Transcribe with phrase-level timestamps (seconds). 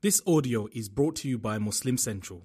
[0.00, 2.41] This audio is brought to you by Muslim Central.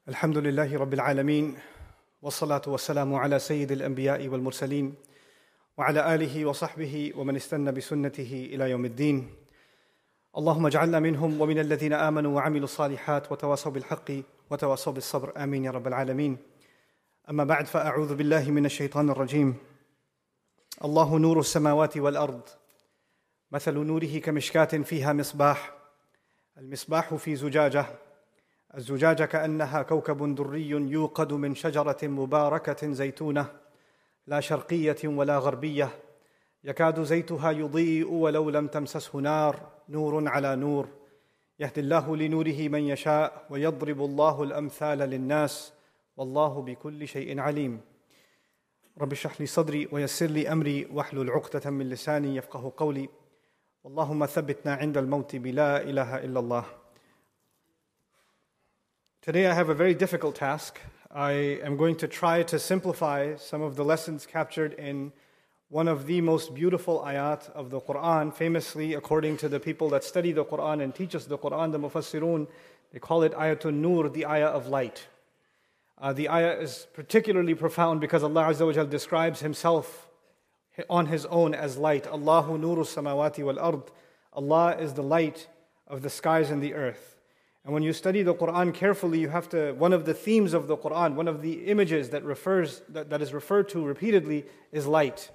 [0.08, 1.56] الحمد لله رب العالمين
[2.22, 4.94] والصلاة والسلام على سيد الأنبياء والمرسلين
[5.78, 9.30] وعلى آله وصحبه ومن استنى بسنته إلى يوم الدين.
[10.38, 14.12] اللهم اجعلنا منهم ومن الذين آمنوا وعملوا الصالحات وتواصوا بالحق
[14.50, 15.32] وتواصوا بالصبر.
[15.36, 16.36] آمين يا رب العالمين.
[17.30, 19.56] أما بعد فأعوذ بالله من الشيطان الرجيم.
[20.84, 22.40] الله نور السماوات والأرض.
[23.50, 25.74] مثل نوره كمشكاة فيها مصباح.
[26.58, 27.86] المصباح في زجاجة.
[28.76, 33.46] الزجاجة كأنها كوكب دري يوقد من شجرة مباركة زيتونة
[34.26, 35.88] لا شرقية ولا غربية.
[36.64, 40.88] يكاد زيتها يضيء ولو لم تمسسه نار نور على نور.
[41.58, 45.72] يهدي الله لنوره من يشاء ويضرب الله الأمثال للناس.
[46.16, 47.80] والله بكل شيء عليم.
[49.00, 53.08] رب اشرح لي صدري ويسر لي أمري واحلل عقدة من لساني يفقه قولي.
[53.86, 56.64] اللهم ثبتنا عند الموت بلا إله إلا الله.
[59.22, 60.80] Today I have a very difficult task.
[61.10, 61.32] I
[61.62, 65.12] am going to try to simplify some of the lessons captured in
[65.72, 70.04] one of the most beautiful ayat of the Quran, famously according to the people that
[70.04, 72.46] study the Quran and teach us the Quran, the Mufassirun,
[72.92, 75.06] they call it Ayatul Nur, the ayah of light.
[75.96, 80.08] Uh, the ayah is particularly profound because Allah Azza wa describes Himself
[80.90, 82.06] on His own as light.
[82.06, 83.80] Allahu nuru samawati wal ard.
[84.34, 85.48] Allah is the light
[85.86, 87.16] of the skies and the earth.
[87.64, 90.66] And when you study the Quran carefully, you have to, one of the themes of
[90.66, 94.86] the Quran, one of the images that refers, that, that is referred to repeatedly is
[94.86, 95.30] light.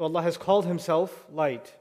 [0.00, 1.74] So Allah has called Himself light.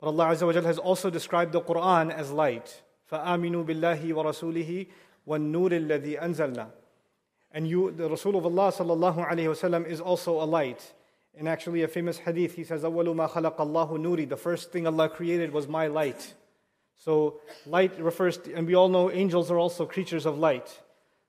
[0.00, 2.82] But Allah Azza wa Jal has also described the Quran as light.
[3.10, 4.86] فَآمِنُوا بِاللَّهِ وَرَسُولِهِ
[5.26, 6.68] وَالنُّورِ الَّذِي أَنزَلْنَا
[7.52, 10.94] And you, the Rasul of Allah sallallahu alayhi wasallam is also a light.
[11.34, 14.86] In actually a famous hadith, he says, أَوَّلُ مَا خَلَقَ اللَّهُ نُورِ The first thing
[14.86, 16.34] Allah created was my light.
[16.96, 20.82] So light refers to, and we all know angels are also creatures of light.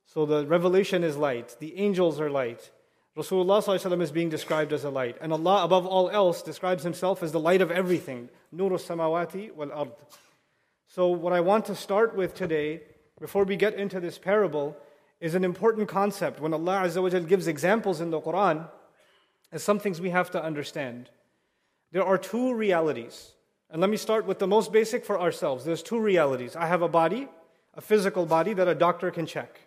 [0.05, 1.55] So the revelation is light.
[1.59, 2.71] The angels are light.
[3.16, 5.16] Rasulullah is being described as a light.
[5.20, 8.28] And Allah, above all else, describes Himself as the light of everything.
[8.54, 9.92] Nuru samawati wal ard.
[10.88, 12.82] So, what I want to start with today,
[13.20, 14.76] before we get into this parable,
[15.20, 16.40] is an important concept.
[16.40, 18.68] When Allah Azza gives examples in the Quran,
[19.54, 21.08] as some things we have to understand.
[21.92, 23.32] There are two realities.
[23.70, 25.64] And let me start with the most basic for ourselves.
[25.64, 26.56] There's two realities.
[26.56, 27.28] I have a body,
[27.74, 29.60] a physical body that a doctor can check.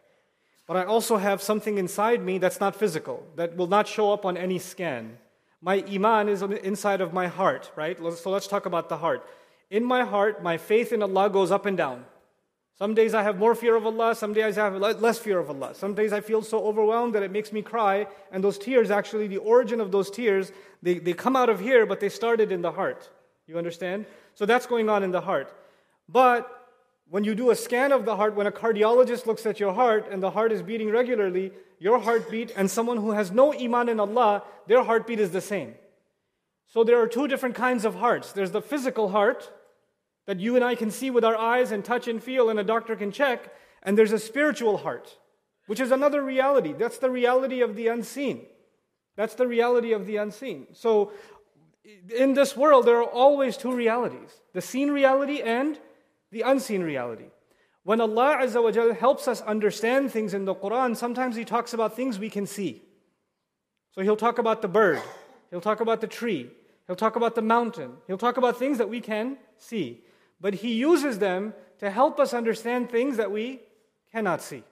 [0.67, 4.25] But I also have something inside me that's not physical, that will not show up
[4.25, 5.17] on any scan.
[5.61, 7.97] My iman is inside of my heart, right?
[8.17, 9.25] So let's talk about the heart.
[9.71, 12.05] In my heart, my faith in Allah goes up and down.
[12.77, 15.49] Some days I have more fear of Allah, some days I have less fear of
[15.49, 15.73] Allah.
[15.73, 19.27] Some days I feel so overwhelmed that it makes me cry, and those tears, actually,
[19.27, 20.51] the origin of those tears,
[20.83, 23.09] they, they come out of here, but they started in the heart.
[23.47, 24.05] You understand?
[24.35, 25.51] So that's going on in the heart.
[26.07, 26.56] But
[27.09, 30.07] when you do a scan of the heart, when a cardiologist looks at your heart
[30.11, 33.99] and the heart is beating regularly, your heartbeat and someone who has no iman in
[33.99, 35.75] Allah, their heartbeat is the same.
[36.67, 38.33] So there are two different kinds of hearts.
[38.33, 39.51] There's the physical heart
[40.25, 42.63] that you and I can see with our eyes and touch and feel, and a
[42.63, 43.53] doctor can check,
[43.83, 45.17] and there's a spiritual heart,
[45.67, 46.73] which is another reality.
[46.73, 48.45] That's the reality of the unseen.
[49.15, 50.67] That's the reality of the unseen.
[50.73, 51.13] So
[52.13, 55.79] in this world, there are always two realities the seen reality and
[56.31, 57.25] the unseen reality.
[57.83, 61.95] When Allah Azza wa helps us understand things in the Quran, sometimes He talks about
[61.95, 62.81] things we can see.
[63.91, 65.01] So He'll talk about the bird,
[65.49, 66.51] He'll talk about the tree,
[66.85, 70.03] He'll talk about the mountain, He'll talk about things that we can see.
[70.41, 73.61] But He uses them to help us understand things that we
[74.11, 74.63] cannot see.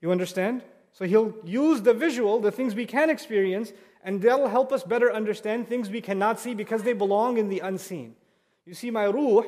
[0.00, 0.62] You understand?
[0.92, 5.12] So He'll use the visual, the things we can experience, and that'll help us better
[5.12, 8.16] understand things we cannot see because they belong in the unseen.
[8.66, 9.44] You see, my ruh,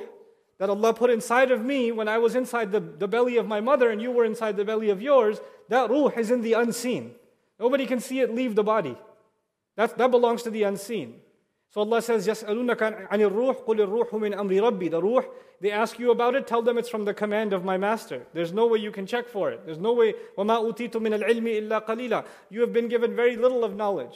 [0.57, 3.59] that Allah put inside of me when I was inside the, the belly of my
[3.61, 7.15] mother and you were inside the belly of yours, that ruh is in the unseen.
[7.59, 8.95] Nobody can see it leave the body.
[9.75, 11.21] That, that belongs to the unseen.
[11.71, 15.23] So Allah says, يَسْأَلُونَكَ عَنِ الرُّوحِ قُلِ الرُّوحُ مِنْ أَمْرِ رَبِّي The ruh,
[15.61, 18.27] they ask you about it, tell them it's from the command of my master.
[18.33, 19.65] There's no way you can check for it.
[19.65, 23.63] There's no way, وَمَا أُوتِيتُ مِنَ الْعِلْمِ إِلَّا قَلِيلًا You have been given very little
[23.63, 24.15] of knowledge,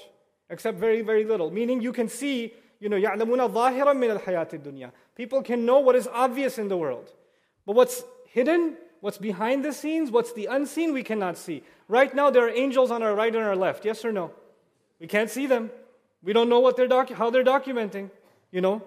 [0.50, 1.50] except very, very little.
[1.50, 5.95] Meaning you can see you know, يَعْلَمُونَ ظَاهِرًا مِنَ الْحَيَاةِ الدُّنْيَا People can know what
[5.95, 7.13] is obvious in the world.
[7.67, 11.63] But what's hidden, what's behind the scenes, what's the unseen, we cannot see.
[11.89, 13.85] Right now, there are angels on our right and our left.
[13.85, 14.33] Yes or no?
[14.99, 15.71] We can't see them.
[16.23, 18.11] We don't know what they're docu- how they're documenting.
[18.51, 18.83] You know,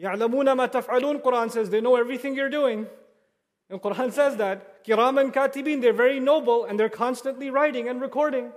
[0.00, 2.86] يَعْلَمُونَ مَا تَفْعَلُونَ Quran says they know everything you're doing.
[3.68, 4.84] And Quran says that.
[4.84, 8.52] Kiraman Katibin, they're very noble and they're constantly writing and recording.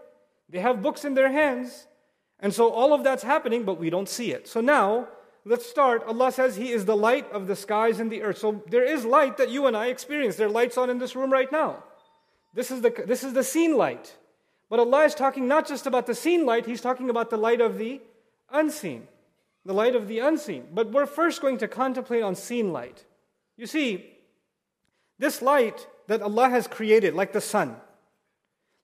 [0.47, 1.87] They have books in their hands.
[2.41, 4.47] And so all of that's happening, but we don't see it.
[4.47, 5.07] So now,
[5.45, 6.03] let's start.
[6.07, 8.37] Allah says He is the light of the skies and the earth.
[8.37, 10.35] So there is light that you and I experience.
[10.35, 11.83] There are lights on in this room right now.
[12.53, 14.15] This is the, this is the seen light.
[14.69, 17.61] But Allah is talking not just about the seen light, He's talking about the light
[17.61, 18.01] of the
[18.51, 19.07] unseen.
[19.65, 20.67] The light of the unseen.
[20.73, 23.05] But we're first going to contemplate on seen light.
[23.57, 24.13] You see,
[25.17, 27.75] this light that Allah has created, like the sun,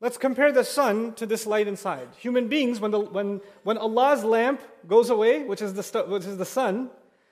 [0.01, 2.07] let's compare the sun to this light inside.
[2.19, 6.37] Human beings, when, the, when, when Allah's lamp goes away, which is, the, which is
[6.37, 6.89] the sun,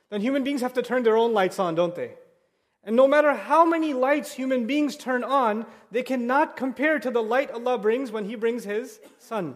[0.10, 2.14] then human beings have to turn their own lights on, don't they?
[2.84, 7.24] And no matter how many lights human beings turn on, they cannot compare to the
[7.24, 9.56] light Allah brings when He brings His sun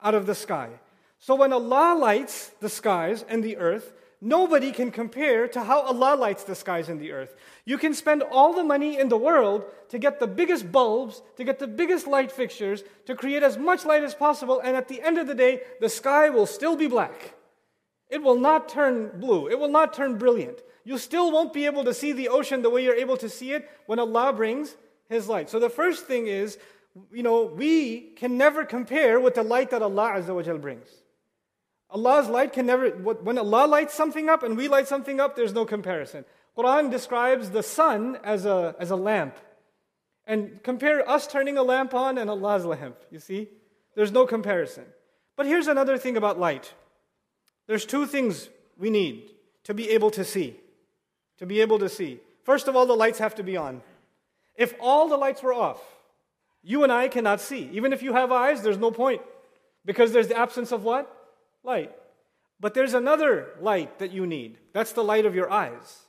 [0.00, 0.70] out of the sky.
[1.18, 6.16] So when Allah lights the skies and the earth, nobody can compare to how Allah
[6.16, 7.36] lights the skies and the earth.
[7.66, 11.44] You can spend all the money in the world to get the biggest bulbs, to
[11.44, 15.02] get the biggest light fixtures, to create as much light as possible, and at the
[15.02, 17.34] end of the day, the sky will still be black.
[18.08, 21.84] It will not turn blue, it will not turn brilliant you still won't be able
[21.84, 24.76] to see the ocean the way you're able to see it when Allah brings
[25.08, 25.48] His light.
[25.48, 26.58] So the first thing is,
[27.12, 30.88] you know, we can never compare with the light that Allah Azza wa brings.
[31.92, 35.52] Allah's light can never, when Allah lights something up and we light something up, there's
[35.52, 36.24] no comparison.
[36.56, 39.36] Quran describes the sun as a, as a lamp.
[40.26, 42.96] And compare us turning a lamp on and Allah's lamp.
[43.10, 43.48] You see?
[43.94, 44.84] There's no comparison.
[45.36, 46.72] But here's another thing about light.
[47.66, 48.48] There's two things
[48.78, 49.30] we need
[49.64, 50.56] to be able to see
[51.42, 52.20] to be able to see.
[52.44, 53.82] First of all, the lights have to be on.
[54.54, 55.82] If all the lights were off,
[56.62, 57.68] you and I cannot see.
[57.72, 59.22] Even if you have eyes, there's no point
[59.84, 61.21] because there's the absence of what?
[61.64, 61.92] Light.
[62.60, 64.58] But there's another light that you need.
[64.72, 66.02] That's the light of your eyes.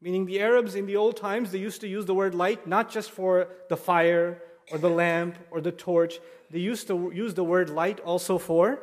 [0.00, 2.90] Meaning, the Arabs in the old times, they used to use the word light not
[2.90, 6.20] just for the fire or the lamp or the torch.
[6.50, 8.80] They used to use the word light also for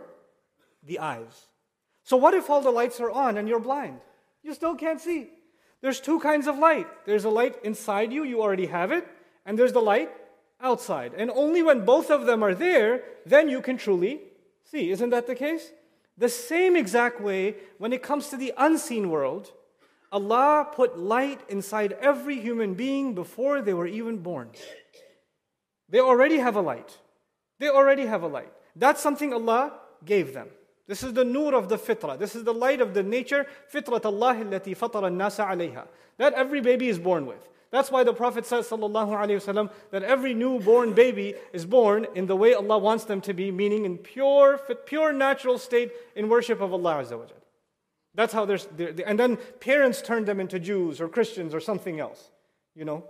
[0.84, 1.48] the eyes.
[2.04, 4.00] So, what if all the lights are on and you're blind?
[4.42, 5.30] You still can't see.
[5.82, 9.08] There's two kinds of light there's a light inside you, you already have it,
[9.46, 10.12] and there's the light
[10.60, 11.14] outside.
[11.16, 14.22] And only when both of them are there, then you can truly
[14.64, 14.92] see.
[14.92, 15.72] Isn't that the case?
[16.22, 19.52] The same exact way, when it comes to the unseen world,
[20.12, 24.52] Allah put light inside every human being before they were even born.
[25.90, 26.96] They already have a light.
[27.58, 28.54] They already have a light.
[28.76, 29.74] That's something Allah
[30.06, 30.50] gave them.
[30.88, 32.20] This is the nur of the fitrah.
[32.20, 35.88] This is the light of the nature, fitrat Allah allati fatara nasa alayha.
[36.20, 37.50] That every baby is born with.
[37.72, 42.78] That's why the Prophet says, that every newborn baby is born in the way Allah
[42.78, 47.06] wants them to be, meaning in pure, pure natural state in worship of Allah
[48.14, 48.68] That's how there's,
[49.06, 52.30] and then parents turn them into Jews or Christians or something else,
[52.76, 53.06] you know.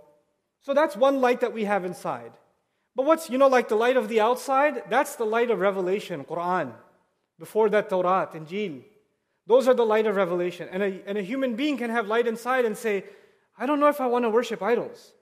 [0.60, 2.30] So that's one light that we have inside.
[2.94, 4.84] But what's, you know, like the light of the outside?
[4.88, 6.72] That's the light of revelation, Quran.
[7.38, 8.82] Before that, Torah, Injil.
[9.48, 10.68] Those are the light of revelation.
[10.70, 13.02] And a, and a human being can have light inside and say,
[13.58, 15.12] I don't know if I want to worship idols.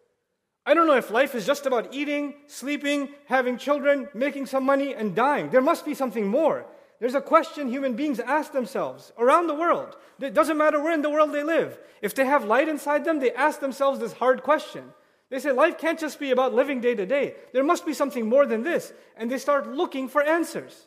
[0.67, 4.95] I don't know if life is just about eating, sleeping, having children, making some money,
[4.95, 5.51] and dying.
[5.51, 6.67] There must be something more.
[7.01, 9.97] There's a question human beings ask themselves around the world.
[10.21, 11.79] It doesn't matter where in the world they live.
[12.03, 14.93] If they have light inside them, they ask themselves this hard question.
[15.31, 17.35] They say, life can't just be about living day to day.
[17.55, 18.93] There must be something more than this.
[19.17, 20.87] And they start looking for answers.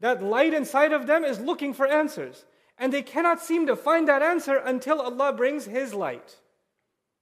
[0.00, 2.44] That light inside of them is looking for answers.
[2.78, 6.36] And they cannot seem to find that answer until Allah brings His light.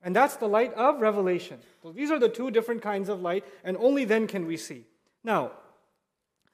[0.02, 1.59] And that's the light of revelation.
[1.82, 4.85] So these are the two different kinds of light, and only then can we see.
[5.23, 5.52] Now,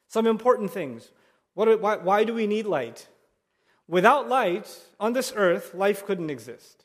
[0.09, 1.11] some important things.
[1.55, 3.09] What, why, why do we need light?
[3.87, 4.69] Without light
[5.01, 6.85] on this earth, life couldn't exist.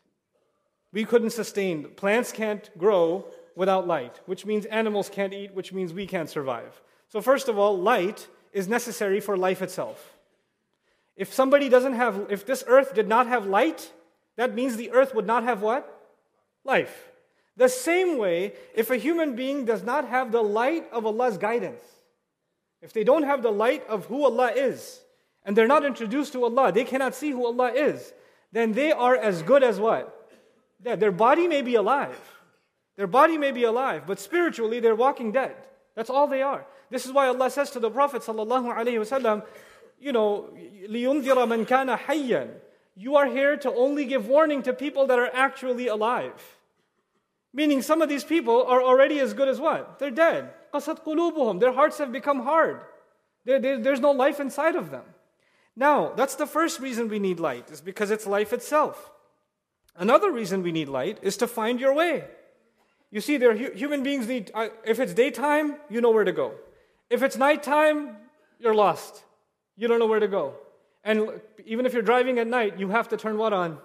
[0.94, 1.90] We couldn't sustain.
[1.96, 6.82] Plants can't grow without light, which means animals can't eat, which means we can't survive.
[7.10, 10.14] So, first of all, light is necessary for life itself.
[11.16, 13.92] If somebody doesn't have, if this earth did not have light,
[14.36, 15.93] that means the earth would not have what?
[16.65, 17.09] Life.
[17.57, 21.85] The same way, if a human being does not have the light of Allah's guidance,
[22.81, 25.01] if they don't have the light of who Allah is,
[25.45, 28.13] and they're not introduced to Allah, they cannot see who Allah is,
[28.53, 30.31] then they are as good as what?
[30.81, 31.01] Dead.
[31.01, 32.19] Their body may be alive.
[32.97, 35.57] Their body may be alive, but spiritually they're walking dead.
[35.95, 36.65] That's all they are.
[36.91, 39.45] This is why Allah says to the Prophet sallallahu alaihi wasallam,
[40.01, 42.55] you know, لِيُنذِرَ مَنْ كَانَ حَيًّا
[42.95, 46.57] You are here to only give warning to people that are actually alive.
[47.53, 49.99] Meaning some of these people are already as good as what?
[49.99, 50.53] They're dead.
[50.75, 52.81] قَسَتْ قُلُوبُهُم Their hearts have become hard.
[53.45, 55.05] There, there, there's no life inside of them.
[55.75, 59.11] Now, that's the first reason we need light, is because it's life itself.
[59.97, 62.25] Another reason we need light is to find your way.
[63.11, 66.55] You see, there human beings need, uh, if it's daytime, you know where to go.
[67.09, 68.17] If it's nighttime,
[68.59, 69.25] you're lost.
[69.77, 70.55] You don't know where to go.
[71.04, 73.78] And even if you're driving at night, you have to turn what on?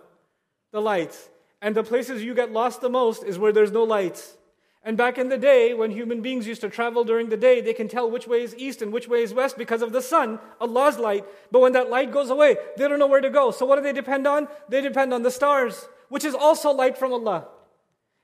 [0.73, 1.29] The lights.
[1.61, 4.37] And the places you get lost the most is where there's no lights.
[4.85, 7.75] And back in the day, when human beings used to travel during the day, they
[7.75, 10.39] can tell which way is east and which way is west because of the sun,
[10.61, 11.25] Allah's light.
[11.51, 13.51] But when that light goes away, they don't know where to go.
[13.51, 14.47] So what do they depend on?
[14.69, 17.49] They depend on the stars, which is also light from Allah.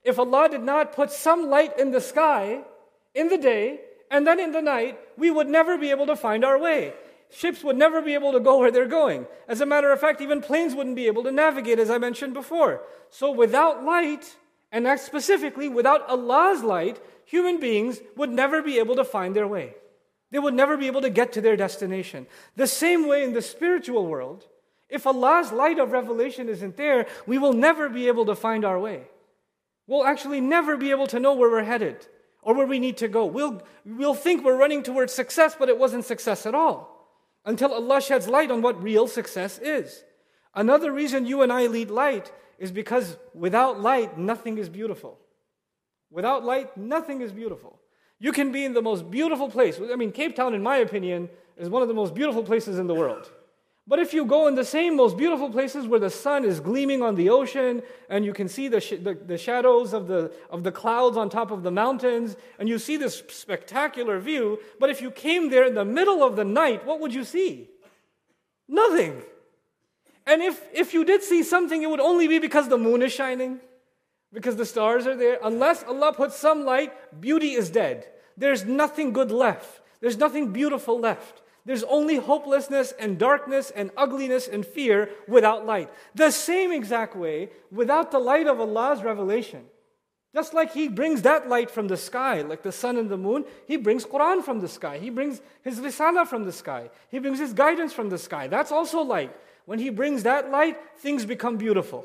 [0.05, 2.63] If Allah did not put some light in the sky
[3.15, 6.45] in the day and then in the night, we would never be able to find
[6.45, 6.95] our way.
[7.31, 9.27] Ships would never be able to go where they're going.
[9.49, 12.35] As a matter of fact, even planes wouldn't be able to navigate, as I mentioned
[12.35, 12.83] before.
[13.11, 14.37] So without light,
[14.71, 19.75] and specifically without Allah's light, human beings would never be able to find their way.
[20.31, 22.27] They would never be able to get to their destination.
[22.57, 24.47] The same way in the spiritual world,
[24.89, 28.79] if Allah's light of revelation isn't there, we will never be able to find our
[28.79, 29.03] way.
[29.87, 32.07] We'll actually never be able to know where we're headed
[32.43, 33.27] or where we need to go.
[33.27, 36.94] We'll, we'll think we're running towards success, but it wasn't success at all
[37.45, 40.05] until Allah sheds light on what real success is.
[40.55, 45.19] Another reason you and I lead light is because without light, nothing is beautiful.
[46.11, 47.81] Without light, nothing is beautiful.
[48.21, 49.79] You can be in the most beautiful place.
[49.93, 52.87] I mean, Cape Town, in my opinion, is one of the most beautiful places in
[52.87, 53.31] the world.
[53.87, 57.03] But if you go in the same most beautiful places where the sun is gleaming
[57.03, 60.63] on the ocean and you can see the, sh- the, the, shadows of the, of
[60.63, 65.03] the clouds on top of the mountains and you see this spectacular view, but if
[65.03, 67.69] you came there in the middle of the night, what would you see?
[68.67, 69.23] Nothing.
[70.27, 73.13] And if, if you did see something, it would only be because the moon is
[73.13, 73.61] shining,
[74.33, 75.39] because the stars are there.
[75.43, 78.07] Unless Allah puts some light, beauty is dead.
[78.35, 81.43] There's nothing good left, there's nothing beautiful left.
[81.67, 85.91] There's only hopelessness and darkness and ugliness and fear without light.
[86.15, 89.65] The same exact way, without the light of Allah's revelation.
[90.35, 93.45] Just like He brings that light from the sky, like the sun and the moon,
[93.67, 94.99] He brings Quran from the sky.
[94.99, 96.91] He brings His Risala from the sky.
[97.09, 98.47] He brings His guidance from the sky.
[98.49, 99.35] That's also light.
[99.65, 102.05] When He brings that light, things become beautiful.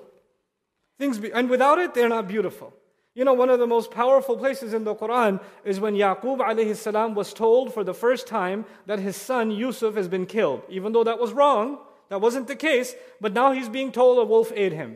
[0.99, 2.73] Things be, and without it, they're not beautiful.
[3.19, 6.73] You know, one of the most powerful places in the Quran is when Yaqub alayhi
[6.73, 10.61] salam was told for the first time that his son Yusuf has been killed.
[10.69, 14.23] Even though that was wrong, that wasn't the case, but now he's being told a
[14.23, 14.95] wolf ate him.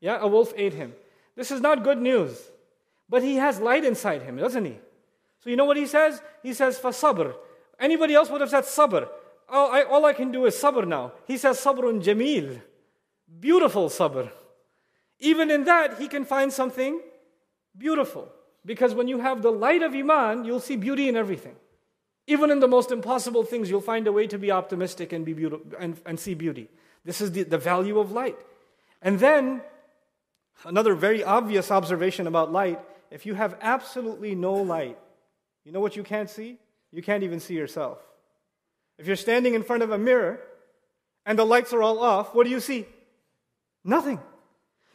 [0.00, 0.94] Yeah, a wolf ate him.
[1.36, 2.50] This is not good news.
[3.10, 4.78] But he has light inside him, doesn't he?
[5.40, 6.22] So you know what he says?
[6.42, 7.34] He says, sabr.
[7.78, 9.06] Anybody else would have said sabr.
[9.50, 11.12] Oh, I, all I can do is sabr now.
[11.26, 12.62] He says sabrun jameel.
[13.38, 14.30] Beautiful sabr.
[15.18, 17.02] Even in that, he can find something
[17.76, 18.28] beautiful.
[18.64, 21.56] Because when you have the light of Iman, you'll see beauty in everything.
[22.26, 25.34] Even in the most impossible things, you'll find a way to be optimistic and, be
[25.34, 26.70] beautiful, and, and see beauty.
[27.04, 28.38] This is the, the value of light.
[29.02, 29.60] And then,
[30.64, 34.98] another very obvious observation about light if you have absolutely no light,
[35.64, 36.58] you know what you can't see?
[36.90, 37.98] You can't even see yourself.
[38.98, 40.40] If you're standing in front of a mirror
[41.24, 42.86] and the lights are all off, what do you see?
[43.84, 44.18] Nothing.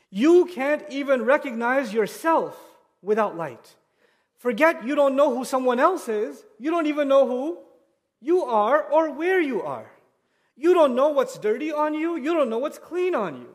[0.10, 2.58] You can't even recognize yourself
[3.02, 3.76] without light.
[4.38, 6.44] Forget you don't know who someone else is.
[6.60, 7.60] You don't even know who
[8.22, 9.92] you are or where you are.
[10.56, 12.18] You don't know what's dirty on you.
[12.18, 13.50] You don't know what's clean on you.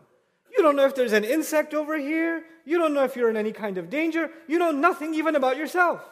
[0.57, 2.45] You don't know if there's an insect over here.
[2.65, 4.31] You don't know if you're in any kind of danger.
[4.47, 6.03] You know nothing even about yourself.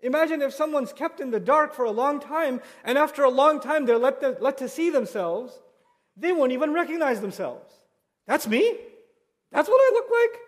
[0.00, 3.60] Imagine if someone's kept in the dark for a long time, and after a long
[3.60, 5.58] time they're let to, let to see themselves,
[6.16, 7.72] they won't even recognize themselves.
[8.26, 8.76] That's me.
[9.50, 10.40] That's what I look like.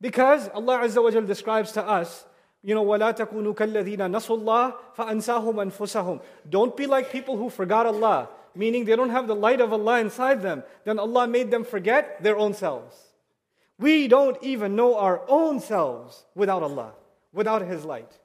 [0.00, 2.24] Because Allah Azza wa describes to us,
[2.62, 7.86] you know, وَلَا تَكُونُوا كَالَّذِينَ نَسُوا اللَّهِ فَأَنْسَاهُمْ أَنفُسَهُمْ Don't be like people who forgot
[7.86, 10.62] Allah, meaning they don't have the light of Allah inside them.
[10.84, 12.96] Then Allah made them forget their own selves.
[13.78, 16.92] We don't even know our own selves without Allah,
[17.32, 18.18] without His light.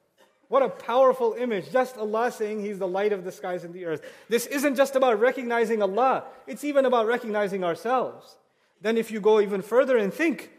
[0.50, 1.72] What a powerful image.
[1.72, 4.02] Just Allah saying He's the light of the skies and the earth.
[4.30, 8.38] This isn't just about recognizing Allah, it's even about recognizing ourselves.
[8.82, 10.52] Then, if you go even further and think,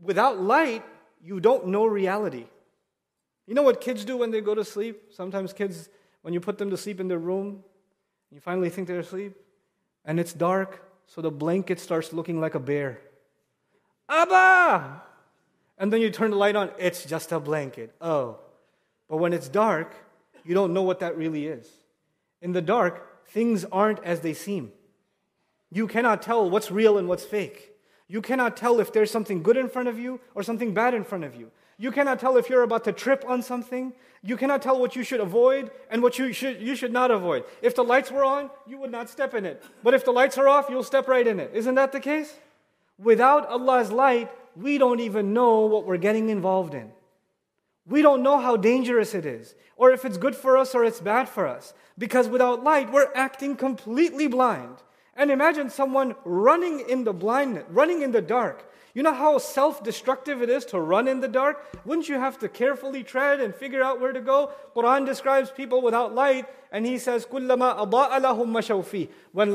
[0.00, 0.84] without light,
[1.22, 2.46] you don't know reality.
[3.46, 5.12] You know what kids do when they go to sleep?
[5.14, 5.88] Sometimes kids,
[6.22, 7.64] when you put them to sleep in their room,
[8.30, 9.34] you finally think they're asleep,
[10.04, 13.00] and it's dark, so the blanket starts looking like a bear.
[14.08, 15.02] Abba!
[15.78, 17.94] And then you turn the light on, it's just a blanket.
[18.00, 18.38] Oh.
[19.08, 19.94] But when it's dark,
[20.44, 21.68] you don't know what that really is.
[22.42, 24.72] In the dark, things aren't as they seem.
[25.70, 27.67] You cannot tell what's real and what's fake.
[28.08, 31.04] You cannot tell if there's something good in front of you or something bad in
[31.04, 31.50] front of you.
[31.76, 33.92] You cannot tell if you're about to trip on something.
[34.22, 37.44] You cannot tell what you should avoid and what you should, you should not avoid.
[37.62, 39.62] If the lights were on, you would not step in it.
[39.84, 41.52] But if the lights are off, you'll step right in it.
[41.54, 42.34] Isn't that the case?
[42.98, 46.90] Without Allah's light, we don't even know what we're getting involved in.
[47.86, 51.00] We don't know how dangerous it is, or if it's good for us or it's
[51.00, 51.72] bad for us.
[51.96, 54.82] Because without light, we're acting completely blind.
[55.18, 58.64] And imagine someone running in the blindness, running in the dark.
[58.94, 61.66] You know how self destructive it is to run in the dark?
[61.84, 64.52] Wouldn't you have to carefully tread and figure out where to go?
[64.74, 67.48] Quran describes people without light, and he says, When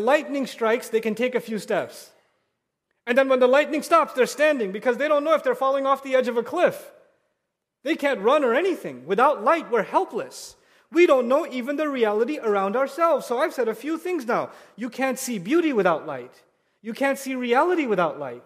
[0.05, 2.11] lightning strikes, they can take a few steps.
[3.07, 5.85] And then when the lightning stops, they're standing because they don't know if they're falling
[5.85, 6.91] off the edge of a cliff.
[7.83, 9.05] They can't run or anything.
[9.05, 10.55] Without light, we're helpless.
[10.93, 13.25] We don't know even the reality around ourselves.
[13.25, 14.51] So I've said a few things now.
[14.75, 16.43] You can't see beauty without light.
[16.81, 18.45] You can't see reality without light.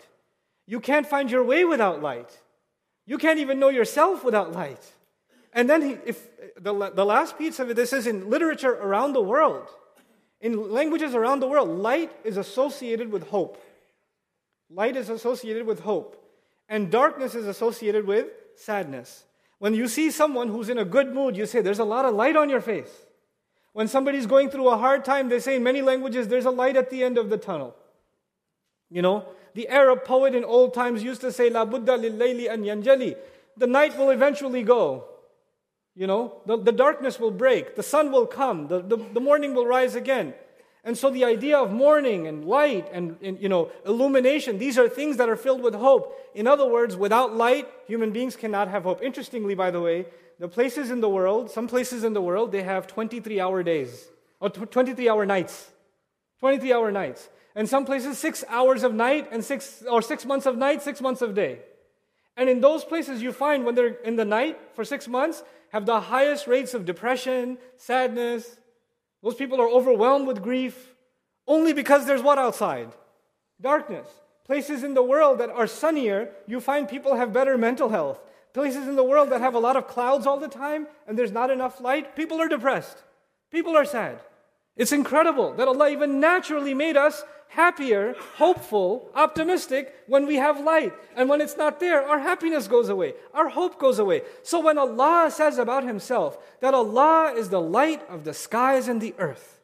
[0.66, 2.40] You can't find your way without light.
[3.06, 4.84] You can't even know yourself without light.
[5.54, 6.28] And then, he, if
[6.60, 9.68] the, the last piece of it, this is in literature around the world.
[10.40, 13.62] In languages around the world, light is associated with hope.
[14.70, 16.24] Light is associated with hope.
[16.70, 19.24] And darkness is associated with sadness.
[19.60, 22.14] When you see someone who's in a good mood, you say, There's a lot of
[22.14, 22.92] light on your face.
[23.74, 26.76] When somebody's going through a hard time, they say in many languages, There's a light
[26.76, 27.76] at the end of the tunnel.
[28.90, 32.64] You know, the Arab poet in old times used to say, La budda lil an
[32.64, 33.16] yanjali.
[33.58, 35.06] The night will eventually go.
[35.96, 39.56] You know, the, the darkness will break, the sun will come, the, the, the morning
[39.56, 40.36] will rise again.
[40.88, 44.88] And so the idea of morning and light and, and, you know illumination, these are
[44.88, 46.18] things that are filled with hope.
[46.34, 49.04] In other words, without light, human beings cannot have hope.
[49.04, 50.06] Interestingly, by the way,
[50.40, 54.08] the places in the world, some places in the world, they have 23 hour days
[54.40, 55.70] or 23 hour nights.
[56.40, 57.28] 23 hour nights.
[57.54, 61.02] And some places, six hours of night and six or six months of night, six
[61.02, 61.60] months of day.
[62.38, 65.86] And in those places, you find when they're in the night for six months, have
[65.86, 68.56] the highest rates of depression, sadness,
[69.28, 70.96] those people are overwhelmed with grief
[71.48, 72.94] only because there's what outside?
[73.60, 74.08] Darkness.
[74.46, 78.22] Places in the world that are sunnier, you find people have better mental health.
[78.54, 81.34] Places in the world that have a lot of clouds all the time and there's
[81.34, 83.04] not enough light, people are depressed.
[83.52, 84.22] People are sad.
[84.78, 90.94] It's incredible that Allah even naturally made us happier, hopeful, optimistic when we have light.
[91.16, 94.22] And when it's not there, our happiness goes away, our hope goes away.
[94.44, 99.02] So when Allah says about Himself that Allah is the light of the skies and
[99.02, 99.60] the earth,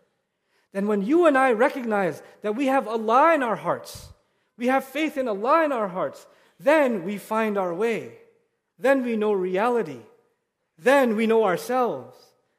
[0.72, 4.10] then when you and I recognize that we have Allah in our hearts,
[4.58, 6.26] we have faith in Allah in our hearts,
[6.60, 8.14] then we find our way.
[8.80, 10.00] Then we know reality.
[10.78, 12.18] Then we know ourselves.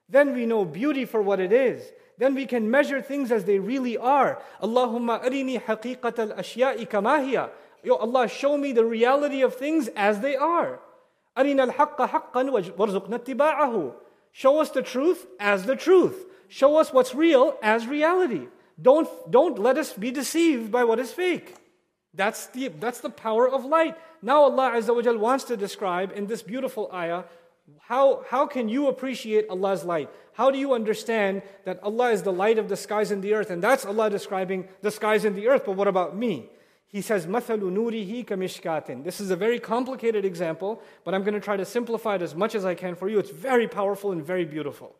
[0.08, 1.82] Then we know beauty for what it is
[2.18, 4.40] then we can measure things as they really are.
[4.62, 7.50] Allahumma arini haqiqat al-ashya'i kama
[7.82, 10.80] Yo Allah, show me the reality of things as they are.
[11.36, 13.92] Arina al-haqqa haqqan warzuqna ittiba'ahu.
[14.32, 16.24] Show us the truth as the truth.
[16.48, 18.48] Show us what's real as reality.
[18.80, 21.54] Don't, don't let us be deceived by what is fake.
[22.14, 23.96] That's the, that's the power of light.
[24.22, 27.24] Now Allah Azza wa wants to describe in this beautiful ayah
[27.81, 30.09] how, how can you appreciate Allah's light?
[30.33, 33.49] How do you understand that Allah is the light of the skies and the earth?
[33.49, 35.63] And that's Allah describing the skies and the earth.
[35.65, 36.49] But what about me?
[36.87, 41.39] He says, مَثَلُ نُورِهِ كَمِشْكَاتٍ This is a very complicated example, but I'm going to
[41.39, 43.19] try to simplify it as much as I can for you.
[43.19, 44.95] It's very powerful and very beautiful.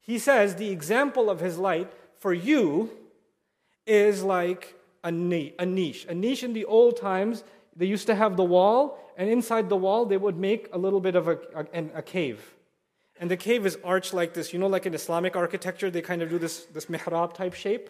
[0.00, 2.90] He says the example of his light for you
[3.86, 6.06] is like a niche.
[6.08, 7.42] A niche in the old times
[7.74, 11.01] they used to have the wall, and inside the wall, they would make a little
[11.01, 11.39] bit of a,
[11.73, 12.53] a, a cave.
[13.19, 14.53] And the cave is arched like this.
[14.53, 17.89] You know, like in Islamic architecture, they kind of do this, this mihrab type shape,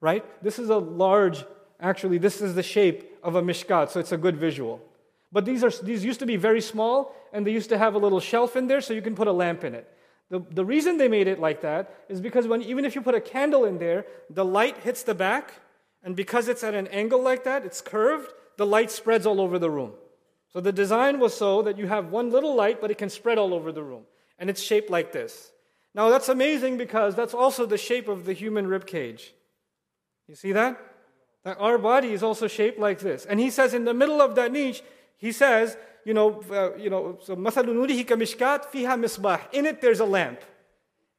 [0.00, 0.24] right?
[0.44, 1.44] This is a large,
[1.80, 4.80] actually, this is the shape of a mishkat, so it's a good visual.
[5.32, 7.98] But these, are, these used to be very small, and they used to have a
[7.98, 9.92] little shelf in there so you can put a lamp in it.
[10.28, 13.16] The, the reason they made it like that is because when, even if you put
[13.16, 15.54] a candle in there, the light hits the back,
[16.04, 19.58] and because it's at an angle like that, it's curved, the light spreads all over
[19.58, 19.94] the room.
[20.49, 23.37] So the design was so that you have one little light, but it can spread
[23.37, 24.03] all over the room.
[24.39, 25.51] And it's shaped like this.
[25.93, 29.33] Now that's amazing because that's also the shape of the human rib cage.
[30.27, 30.79] You see that?
[31.43, 33.25] That our body is also shaped like this.
[33.25, 34.81] And he says in the middle of that niche,
[35.17, 39.53] he says, you know, uh, you know, so مثل نوره كمشكات فيها مصباح.
[39.53, 40.41] In it there's a lamp.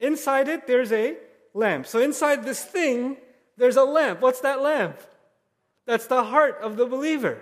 [0.01, 1.17] Inside it there's a
[1.55, 1.87] lamp.
[1.87, 3.17] So inside this thing
[3.57, 4.21] there's a lamp.
[4.21, 4.99] What's that lamp?
[5.87, 7.39] That's the heart of the believer.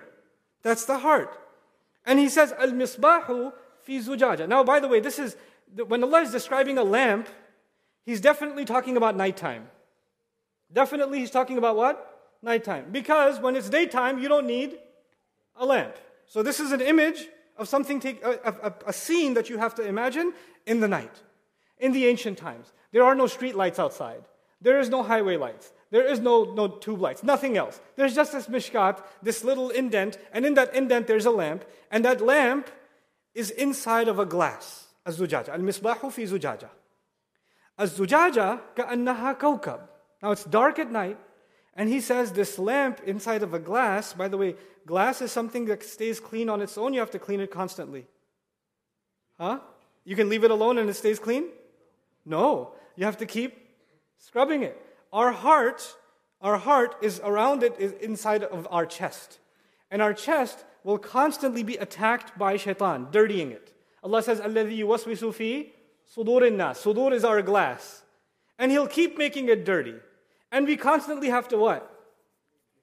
[0.62, 1.36] That's the heart.
[2.09, 4.49] And he says, Al misbahu fi zujaja.
[4.49, 5.37] Now, by the way, this is
[5.87, 7.29] when Allah is describing a lamp,
[8.03, 9.69] he's definitely talking about nighttime.
[10.73, 12.33] Definitely, he's talking about what?
[12.41, 12.85] Nighttime.
[12.91, 14.79] Because when it's daytime, you don't need
[15.55, 15.97] a lamp.
[16.25, 19.75] So, this is an image of something, take, a, a, a scene that you have
[19.75, 20.33] to imagine
[20.65, 21.13] in the night.
[21.77, 24.23] In the ancient times, there are no street lights outside,
[24.61, 25.71] there is no highway lights.
[25.91, 27.79] There is no, no tube lights, nothing else.
[27.95, 32.05] There's just this mishkat, this little indent, and in that indent there's a lamp, and
[32.05, 32.69] that lamp
[33.33, 35.49] is inside of a glass, a zujaja.
[35.49, 36.69] Al misbahu fi zujaja.
[37.77, 39.79] A zujaja ka'annaha kawkab.
[40.21, 41.17] Now it's dark at night,
[41.73, 45.65] and he says this lamp inside of a glass, by the way, glass is something
[45.65, 48.05] that stays clean on its own, you have to clean it constantly.
[49.39, 49.59] Huh?
[50.03, 51.45] You can leave it alone and it stays clean?
[52.25, 52.73] No.
[52.95, 53.57] You have to keep
[54.17, 54.77] scrubbing it.
[55.12, 55.96] Our heart,
[56.40, 59.38] our heart is around it is inside of our chest.
[59.90, 63.72] And our chest will constantly be attacked by shaitan, dirtying it.
[64.02, 65.70] Allah says, الَّذِي يُوَسْوِسُ فِي
[66.14, 68.02] صُدُورِ النَّاسِ Sudur is our glass.
[68.58, 69.94] And He'll keep making it dirty.
[70.52, 71.90] And we constantly have to what?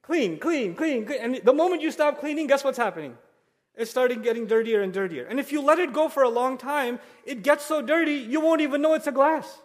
[0.02, 1.20] Clean, clean, clean, clean.
[1.22, 3.18] And the moment you stop cleaning, guess what's happening?
[3.76, 5.26] It's starting getting dirtier and dirtier.
[5.26, 8.42] And if you let it go for a long time, it gets so dirty, you
[8.42, 9.60] won't even know it's a glass.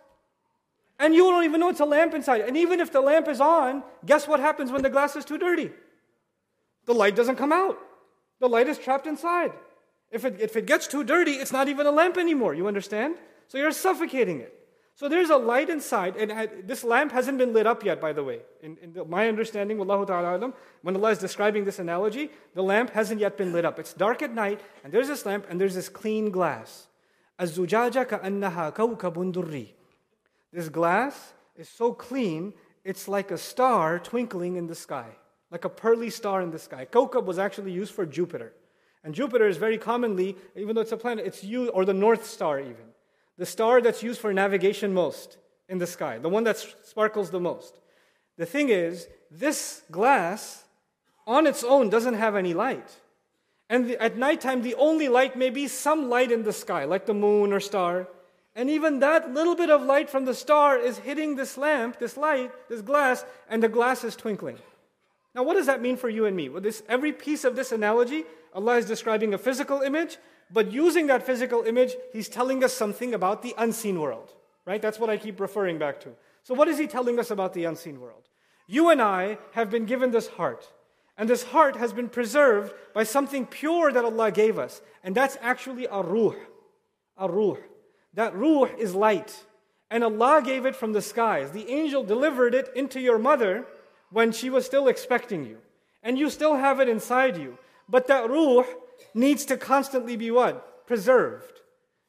[1.01, 2.41] And you don't even know it's a lamp inside.
[2.43, 5.39] And even if the lamp is on, guess what happens when the glass is too
[5.39, 5.71] dirty?
[6.87, 7.79] The light doesn't come out.
[8.41, 9.53] The light is trapped inside.
[10.11, 12.55] If it, if it gets too dirty, it's not even a lamp anymore.
[12.55, 13.17] You understand?
[13.49, 14.53] So you're suffocating it.
[14.95, 18.25] So there's a light inside, and this lamp hasn't been lit up yet, by the
[18.25, 18.41] way.
[18.63, 22.91] In, in the, my understanding, Wallahu ta'ala when Allah is describing this analogy, the lamp
[22.91, 23.79] hasn't yet been lit up.
[23.79, 26.89] It's dark at night, and there's this lamp, and there's this clean glass.
[27.39, 29.75] الزجاجة كأنها كوكب دري.
[30.52, 35.08] this glass is so clean, it's like a star twinkling in the sky,
[35.50, 36.88] like a pearly star in the sky.
[36.90, 38.54] Kawkab was actually used for Jupiter.
[39.04, 42.26] And Jupiter is very commonly, even though it's a planet, it's used, or the North
[42.26, 42.92] Star even
[43.42, 45.38] the star that's used for navigation most
[45.68, 47.80] in the sky, the one that sparkles the most.
[48.38, 50.64] The thing is, this glass
[51.26, 52.88] on its own doesn't have any light.
[53.68, 57.08] And the, at nighttime, the only light may be some light in the sky, like
[57.08, 58.08] the moon or star.
[58.56, 62.18] And even that little bit of light from the star is hitting this lamp, this
[62.18, 64.58] light, this glass, and the glass is twinkling.
[65.34, 66.50] Now, what does that mean for you and me?
[66.50, 70.18] Well, this, every piece of this analogy, Allah is describing a physical image,
[70.52, 74.34] but using that physical image, he's telling us something about the unseen world,
[74.66, 74.82] right?
[74.82, 76.10] That's what I keep referring back to.
[76.44, 78.28] So, what is he telling us about the unseen world?
[78.68, 80.70] You and I have been given this heart,
[81.18, 85.38] and this heart has been preserved by something pure that Allah gave us, and that's
[85.42, 86.36] actually a ruh.
[87.18, 87.58] A ruh.
[88.14, 89.46] That ruh is light,
[89.90, 91.52] and Allah gave it from the skies.
[91.52, 93.66] The angel delivered it into your mother
[94.10, 95.58] when she was still expecting you,
[96.04, 97.58] and you still have it inside you.
[97.88, 98.66] But that ruh
[99.14, 100.88] needs to constantly be what?
[100.88, 101.62] Preserved.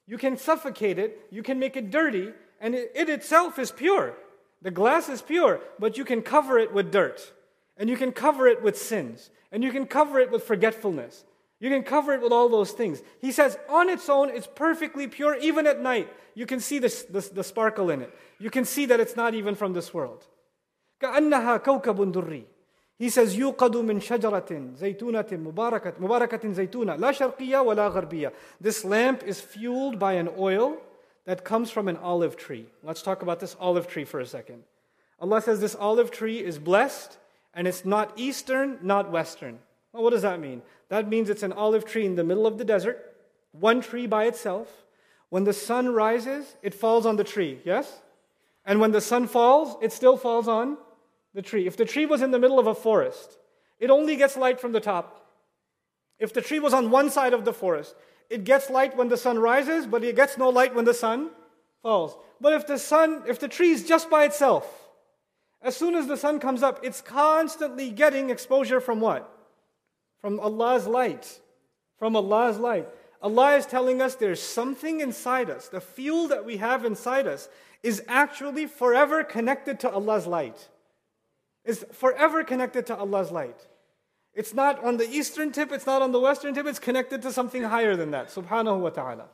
[0.07, 4.15] You can suffocate it, you can make it dirty, and it, it, itself is pure.
[4.61, 7.33] The glass is pure, but you can cover it with dirt,
[7.77, 11.25] and you can cover it with sins, and you can cover it with forgetfulness.
[11.62, 13.02] You can cover it with all those things.
[13.20, 16.08] He says, on its own, it's perfectly pure, even at night.
[16.36, 18.14] You can see this, this, the sparkle in it.
[18.40, 20.26] You can see that it's not even from this world.
[21.02, 22.46] كأنها كوكب دري
[23.00, 28.32] he says, يوقد من شجرة زيتونة مباركة مباركة زيتونة لا شرقية ولا غربية.
[28.60, 30.78] This lamp is fueled by an oil
[31.26, 32.66] that comes from an olive tree.
[32.84, 34.64] Let's talk about this olive tree for a second.
[35.20, 37.18] Allah says this olive tree is blessed
[37.54, 39.60] and it's not eastern, not western.
[39.93, 40.63] Well, what does that mean?
[40.89, 43.15] That means it's an olive tree in the middle of the desert,
[43.53, 44.69] one tree by itself.
[45.29, 48.01] When the sun rises, it falls on the tree, yes?
[48.65, 50.77] And when the sun falls, it still falls on
[51.35, 51.67] the tree.
[51.67, 53.39] If the tree was in the middle of a forest,
[53.79, 55.27] it only gets light from the top.
[56.19, 57.95] If the tree was on one side of the forest,
[58.31, 61.31] it gets light when the sun rises, but it gets no light when the sun
[61.83, 62.17] falls.
[62.41, 64.67] But if the sun, if the tree is just by itself,
[65.61, 69.29] as soon as the sun comes up, it's constantly getting exposure from what?
[70.23, 71.41] From Allah's light.
[71.99, 72.89] From Allah's light.
[73.21, 75.69] Allah is telling us there's something inside us.
[75.69, 77.51] The fuel that we have inside us
[77.83, 80.71] is actually forever connected to Allah's light
[81.65, 83.69] is forever connected to Allah's light.
[84.35, 87.33] It's not on the eastern tip, it's not on the western tip, it's connected to
[87.33, 89.27] something higher than that, subhanahu wa ta'ala.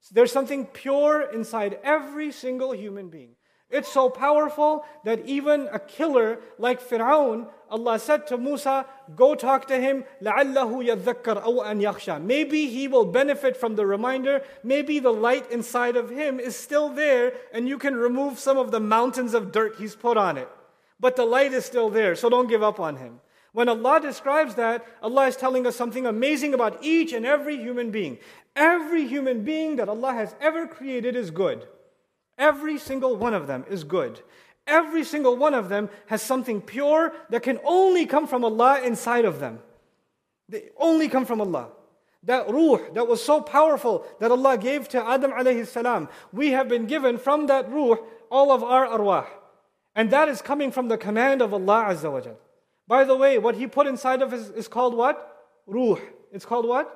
[0.00, 3.34] So there's something pure inside every single human being.
[3.71, 9.67] It's so powerful that even a killer like Fir'aun, Allah said to Musa, Go talk
[9.67, 12.23] to him, لَعَلَّهُ يَذَّكَّرْ أَوْ أَنْ يَخْشَى.
[12.23, 14.41] Maybe he will benefit from the reminder.
[14.63, 18.71] Maybe the light inside of him is still there, and you can remove some of
[18.71, 20.47] the mountains of dirt he's put on it.
[20.97, 23.19] But the light is still there, so don't give up on him.
[23.51, 27.91] When Allah describes that, Allah is telling us something amazing about each and every human
[27.91, 28.17] being.
[28.55, 31.67] Every human being that Allah has ever created is good.
[32.42, 34.20] Every single one of them is good.
[34.66, 39.24] Every single one of them has something pure that can only come from Allah inside
[39.24, 39.60] of them.
[40.48, 41.68] They only come from Allah.
[42.24, 46.68] That ruh that was so powerful that Allah gave to Adam alayhi salam, we have
[46.68, 47.96] been given from that ruh
[48.28, 49.26] all of our arwah.
[49.94, 52.38] And that is coming from the command of Allah Azza wa Jal.
[52.88, 55.16] By the way, what He put inside of us is called what?
[55.66, 56.00] Ruh.
[56.32, 56.86] It's called what?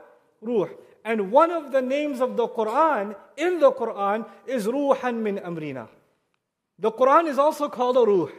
[0.40, 0.70] Ruh.
[1.06, 5.86] And one of the names of the Quran in the Quran is Ruhan min Amrina.
[6.80, 8.32] The Quran is also called a Ruh.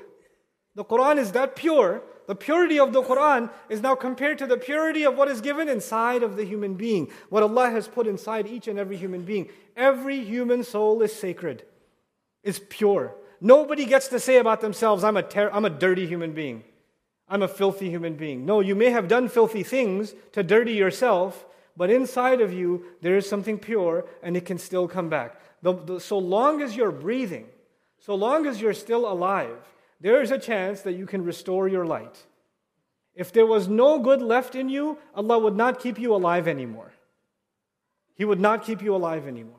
[0.75, 2.03] The Quran is that pure.
[2.27, 5.69] The purity of the Quran is now compared to the purity of what is given
[5.69, 9.47] inside of the human being, what Allah has put inside each and every human being.
[9.77, 11.63] Every human soul is sacred,
[12.43, 13.15] is pure.
[13.39, 16.65] Nobody gets to say about themselves, I'm a, ter- I'm a dirty human being.
[17.30, 18.45] I'm a filthy human being.
[18.45, 21.45] No, you may have done filthy things to dirty yourself,
[21.78, 25.40] but inside of you, there is something pure and it can still come back.
[25.62, 27.46] The, the, so long as you're breathing,
[28.00, 29.60] so long as you're still alive,
[30.02, 32.18] there is a chance that you can restore your light.
[33.13, 36.92] If there was no good left in you, Allah would not keep you alive anymore.
[38.16, 39.56] He would not keep you alive anymore.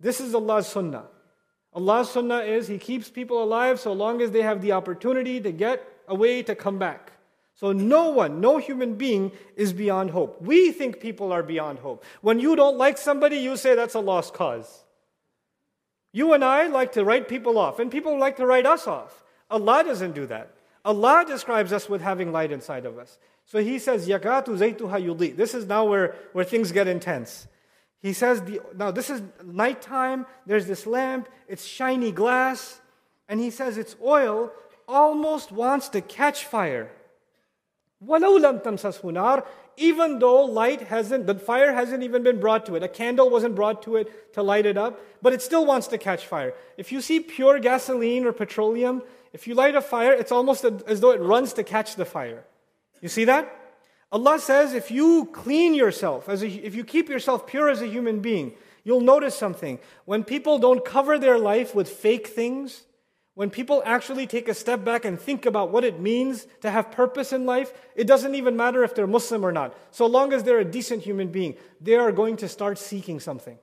[0.00, 1.04] This is Allah's sunnah.
[1.74, 5.52] Allah's sunnah is He keeps people alive so long as they have the opportunity to
[5.52, 7.12] get a way to come back.
[7.58, 10.40] So no one, no human being is beyond hope.
[10.40, 12.04] We think people are beyond hope.
[12.20, 14.84] When you don't like somebody, you say that's a lost cause.
[16.12, 19.24] You and I like to write people off, and people like to write us off.
[19.50, 20.52] Allah doesn't do that.
[20.84, 23.18] Allah describes us with having light inside of us.
[23.44, 25.36] So He says, Yakatu zaytuha yudi.
[25.36, 27.48] This is now where, where things get intense.
[27.98, 32.80] He says, the, now this is nighttime, there's this lamp, it's shiny glass,
[33.28, 34.52] and he says its oil
[34.86, 36.92] almost wants to catch fire.
[38.00, 38.20] Even
[40.18, 42.82] though light hasn't, the fire hasn't even been brought to it.
[42.82, 45.98] A candle wasn't brought to it to light it up, but it still wants to
[45.98, 46.54] catch fire.
[46.76, 51.00] If you see pure gasoline or petroleum, if you light a fire, it's almost as
[51.00, 52.44] though it runs to catch the fire.
[53.00, 53.54] You see that?
[54.10, 57.86] Allah says if you clean yourself, as a, if you keep yourself pure as a
[57.86, 58.52] human being,
[58.84, 59.78] you'll notice something.
[60.06, 62.84] When people don't cover their life with fake things,
[63.38, 66.90] when people actually take a step back and think about what it means to have
[66.90, 69.76] purpose in life, it doesn't even matter if they're Muslim or not.
[69.92, 73.56] So long as they're a decent human being, they are going to start seeking something.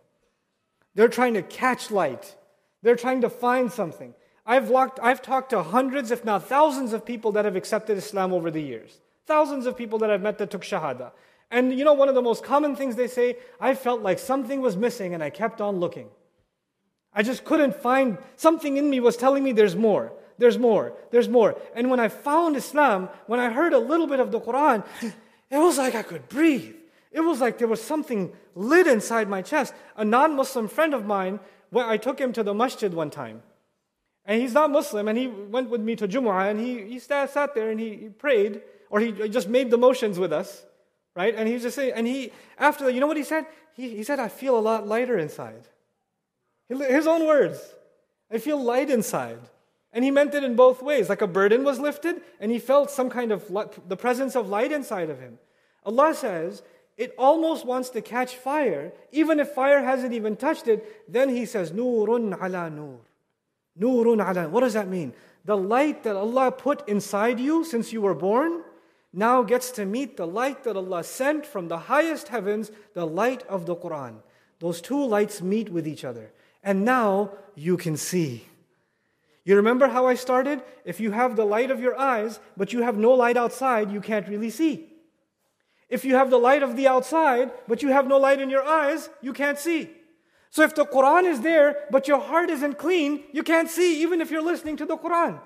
[0.94, 2.38] They're trying to catch light.
[2.84, 4.14] They're trying to find something.
[4.46, 8.32] I've, walked, I've talked to hundreds, if not thousands, of people that have accepted Islam
[8.32, 9.02] over the years.
[9.26, 11.12] Thousands of people that I've met that took Shahada.
[11.52, 14.62] And you know, one of the most common things they say, I felt like something
[14.62, 16.08] was missing and I kept on looking.
[17.16, 21.30] I just couldn't find, something in me was telling me there's more, there's more, there's
[21.30, 21.56] more.
[21.74, 25.58] And when I found Islam, when I heard a little bit of the Quran, it
[25.58, 26.76] was like I could breathe.
[27.14, 29.74] It was like there was something lit inside my chest.
[29.96, 31.40] A non Muslim friend of mine,
[31.72, 33.42] well, I took him to the masjid one time.
[34.26, 37.30] And he's not Muslim, and he went with me to Jumu'ah, and he, he sat,
[37.32, 40.66] sat there and he, he prayed, or he just made the motions with us,
[41.16, 41.34] right?
[41.36, 43.46] And he was just saying, and he, after that, you know what he said?
[43.74, 45.68] He, he said, I feel a lot lighter inside.
[46.70, 47.74] His own words.
[48.32, 49.40] I feel light inside.
[49.94, 51.10] And he meant it in both ways.
[51.10, 53.50] Like a burden was lifted, and he felt some kind of
[53.88, 55.40] the presence of light inside of him.
[55.86, 56.64] Allah says,
[56.98, 61.12] it almost wants to catch fire, even if fire hasn't even touched it.
[61.12, 63.00] Then he says, Nurun ala nur.
[63.80, 64.50] Nurun ala.
[64.50, 65.14] What does that mean?
[65.44, 68.64] The light that Allah put inside you since you were born
[69.14, 73.44] now gets to meet the light that Allah sent from the highest heavens, the light
[73.44, 74.16] of the Quran.
[74.60, 76.32] Those two lights meet with each other.
[76.66, 78.44] And now you can see.
[79.46, 80.64] You remember how I started?
[80.84, 84.02] If you have the light of your eyes, but you have no light outside, you
[84.02, 84.90] can't really see.
[85.88, 88.64] If you have the light of the outside, but you have no light in your
[88.64, 89.92] eyes, you can't see.
[90.50, 94.20] So if the Quran is there, but your heart isn't clean, you can't see even
[94.20, 95.40] if you're listening to the Quran.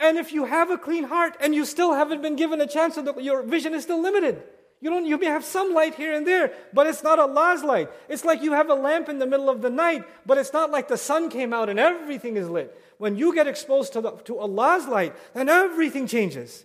[0.00, 2.96] And if you have a clean heart and you still haven't been given a chance,
[2.96, 4.42] so your vision is still limited.
[4.80, 7.88] You don't you may have some light here and there, but it's not Allah's light.
[8.08, 10.70] It's like you have a lamp in the middle of the night, but it's not
[10.70, 12.78] like the sun came out and everything is lit.
[12.98, 16.64] When you get exposed to, the, to Allah's light, then everything changes.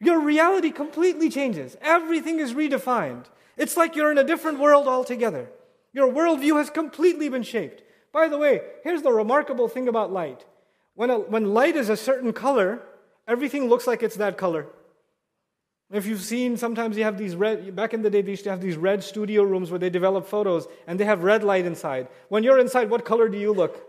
[0.00, 1.76] Your reality completely changes.
[1.82, 3.26] Everything is redefined.
[3.56, 5.50] It's like you're in a different world altogether.
[5.92, 7.82] Your worldview has completely been shaped.
[8.12, 10.46] By the way, here's the remarkable thing about light.
[10.94, 12.82] When, a, when light is a certain color,
[13.28, 14.66] everything looks like it's that color.
[15.92, 18.50] If you've seen, sometimes you have these red, back in the day, they used to
[18.50, 22.06] have these red studio rooms where they develop photos and they have red light inside.
[22.28, 23.88] When you're inside, what color do you look?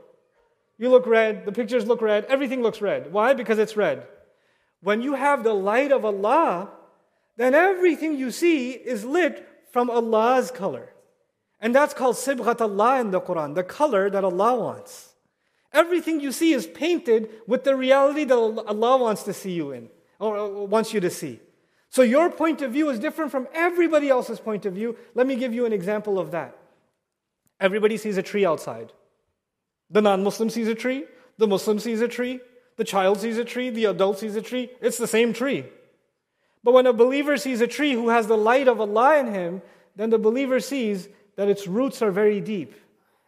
[0.80, 3.14] You look red, the pictures look red, everything looks red.
[3.14, 3.36] Why?
[3.36, 4.08] Because it's red.
[4.82, 6.72] When you have the light of Allah,
[7.38, 10.94] then everything you see is lit from Allah's color.
[11.60, 15.14] And that's called Sibghat Allah in the Quran, the color that Allah wants.
[15.72, 19.90] Everything you see is painted with the reality that Allah wants to see you in,
[20.20, 21.40] or wants you to see.
[21.92, 24.98] So your point of view is different from everybody else's point of view.
[25.14, 26.58] Let me give you an example of that.
[27.60, 28.94] Everybody sees a tree outside.
[29.90, 31.04] The non Muslim sees a tree,
[31.38, 32.40] the Muslim sees a tree,
[32.78, 35.66] The child sees a tree, the adult sees a tree, it's the same tree.
[36.64, 39.62] But when a believer sees a tree who has the light of Allah in him,
[39.96, 42.74] then the believer sees that its roots are very deep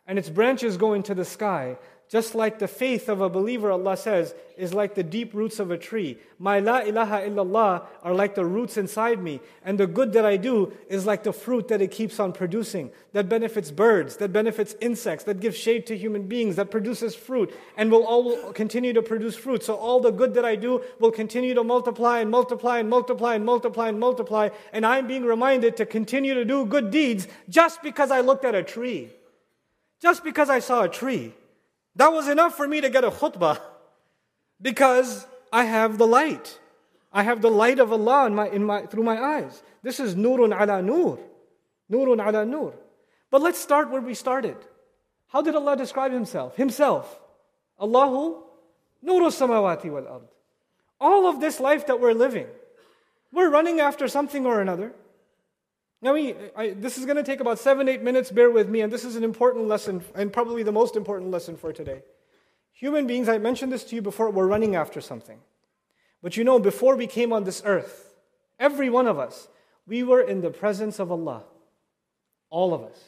[0.07, 1.77] and its branches go into the sky.
[2.13, 5.71] Just like the faith of a believer, Allah says, is like the deep roots of
[5.71, 6.19] a tree.
[6.37, 9.41] My la ilaha illallah are like the roots inside me.
[9.65, 12.91] And the good that I do is like the fruit that it keeps on producing,
[13.13, 17.51] that benefits birds, that benefits insects, that gives shade to human beings, that produces fruit,
[17.77, 19.63] and will all continue to produce fruit.
[19.63, 23.33] So all the good that I do will continue to multiply and multiply and multiply
[23.33, 24.49] and multiply and multiply.
[24.71, 28.53] And I'm being reminded to continue to do good deeds just because I looked at
[28.53, 29.09] a tree.
[29.99, 31.33] Just because I saw a tree.
[31.95, 33.59] That was enough for me to get a khutbah
[34.61, 36.59] because I have the light.
[37.11, 39.61] I have the light of Allah in my, in my, through my eyes.
[39.83, 41.19] This is nurun ala nur.
[41.91, 42.73] Nurun ala nur.
[43.29, 44.57] But let's start where we started.
[45.27, 46.55] How did Allah describe Himself?
[46.55, 47.19] Himself.
[47.79, 48.41] Allahu
[49.05, 50.27] nuru samawati wal ard.
[50.99, 52.47] All of this life that we're living,
[53.31, 54.93] we're running after something or another.
[56.03, 58.81] Now, we, I, this is going to take about seven, eight minutes, bear with me,
[58.81, 62.01] and this is an important lesson, and probably the most important lesson for today.
[62.73, 65.39] Human beings, I mentioned this to you before, we're running after something.
[66.21, 68.15] But you know, before we came on this earth,
[68.59, 69.47] every one of us,
[69.87, 71.43] we were in the presence of Allah.
[72.49, 72.99] All of us.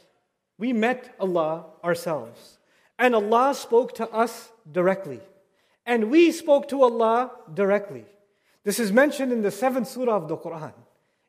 [0.58, 2.60] We met Allah ourselves.
[2.98, 5.20] And Allah spoke to us directly.
[5.86, 8.06] And we spoke to Allah directly.
[8.64, 10.74] This is mentioned in the seventh surah of the Quran.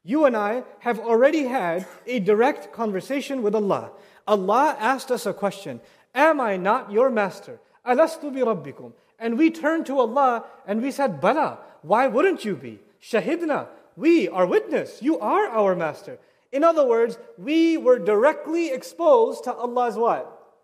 [0.06, 3.90] You and I have already had a direct conversation with Allah.
[4.28, 5.80] Allah asked us a question
[6.14, 7.58] Am I not your master?
[7.84, 8.92] Alastu bi rabbikum.
[9.18, 12.78] And we turned to Allah and we said, Bala, why wouldn't you be?
[13.02, 13.66] Shahidna,
[13.96, 15.02] we are witness.
[15.02, 16.18] You are our master.
[16.52, 20.54] In other words, we were directly exposed to Allah's what?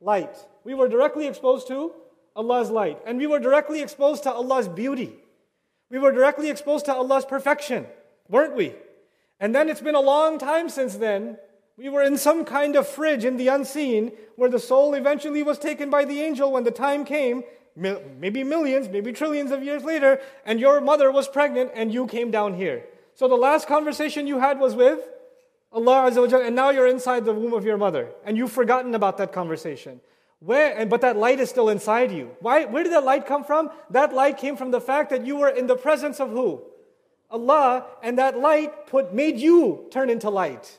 [0.00, 0.36] Light.
[0.64, 1.92] We were directly exposed to
[2.34, 2.98] Allah's light.
[3.06, 5.14] And we were directly exposed to Allah's beauty.
[5.88, 7.86] We were directly exposed to Allah's perfection,
[8.28, 8.74] weren't we?
[9.40, 11.38] And then it's been a long time since then.
[11.76, 15.58] We were in some kind of fridge in the unseen where the soul eventually was
[15.58, 17.44] taken by the angel when the time came,
[17.76, 22.32] maybe millions, maybe trillions of years later, and your mother was pregnant and you came
[22.32, 22.84] down here.
[23.14, 25.00] So the last conversation you had was with
[25.70, 28.94] Allah Azza wa and now you're inside the womb of your mother and you've forgotten
[28.94, 30.00] about that conversation.
[30.40, 32.30] Where, but that light is still inside you.
[32.40, 33.70] Why, where did that light come from?
[33.90, 36.62] That light came from the fact that you were in the presence of who?
[37.30, 40.78] Allah and that light put made you turn into light.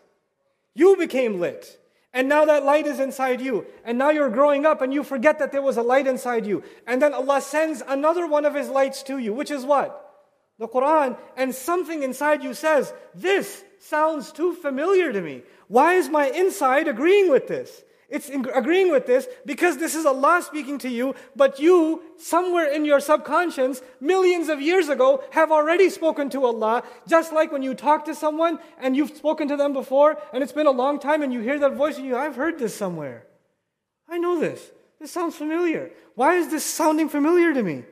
[0.74, 1.80] You became lit.
[2.12, 3.66] And now that light is inside you.
[3.86, 6.64] And now you're growing up and you forget that there was a light inside you.
[6.88, 10.06] And then Allah sends another one of His lights to you, which is what?
[10.58, 11.18] The Quran.
[11.38, 15.44] And something inside you says, This sounds too familiar to me.
[15.68, 17.84] Why is my inside agreeing with this?
[18.10, 22.84] It's agreeing with this because this is Allah speaking to you, but you, somewhere in
[22.84, 26.82] your subconscious, millions of years ago, have already spoken to Allah.
[27.08, 30.52] Just like when you talk to someone and you've spoken to them before, and it's
[30.52, 33.28] been a long time, and you hear that voice, and you, I've heard this somewhere.
[34.08, 34.72] I know this.
[35.00, 35.92] This sounds familiar.
[36.16, 37.84] Why is this sounding familiar to me?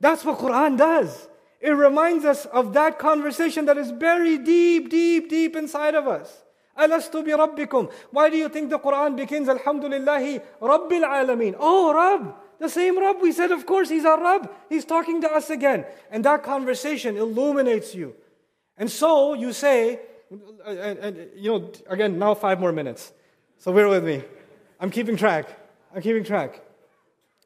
[0.00, 1.28] That's what Quran does.
[1.60, 6.44] It reminds us of that conversation that is buried deep, deep, deep inside of us.
[6.80, 7.92] Alastu bi rabbikum.
[8.10, 11.56] Why do you think the Quran begins Alhamdulillahi Rabbil Alameen?
[11.58, 12.34] Oh, Rabb.
[12.58, 13.16] The same Rabb.
[13.20, 14.50] We said, of course, He's our Rabb.
[14.68, 15.84] He's talking to us again.
[16.10, 18.14] And that conversation illuminates you.
[18.76, 20.00] And so you say,
[20.66, 23.12] and, and, you know, again, now five more minutes.
[23.58, 24.22] So bear with me.
[24.78, 25.48] I'm keeping track.
[25.94, 26.62] I'm keeping track.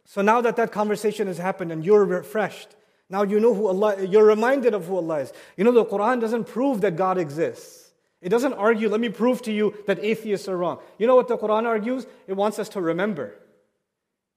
[0.05, 2.77] So now that that conversation has happened and you're refreshed,
[3.09, 5.33] now you know who Allah, you're reminded of who Allah is.
[5.57, 7.84] You know, the Quran doesn't prove that God exists.
[8.25, 10.79] It doesn't argue, let me prove to you that atheists are wrong.
[10.97, 12.07] You know what the Quran argues?
[12.27, 13.35] It wants us to remember.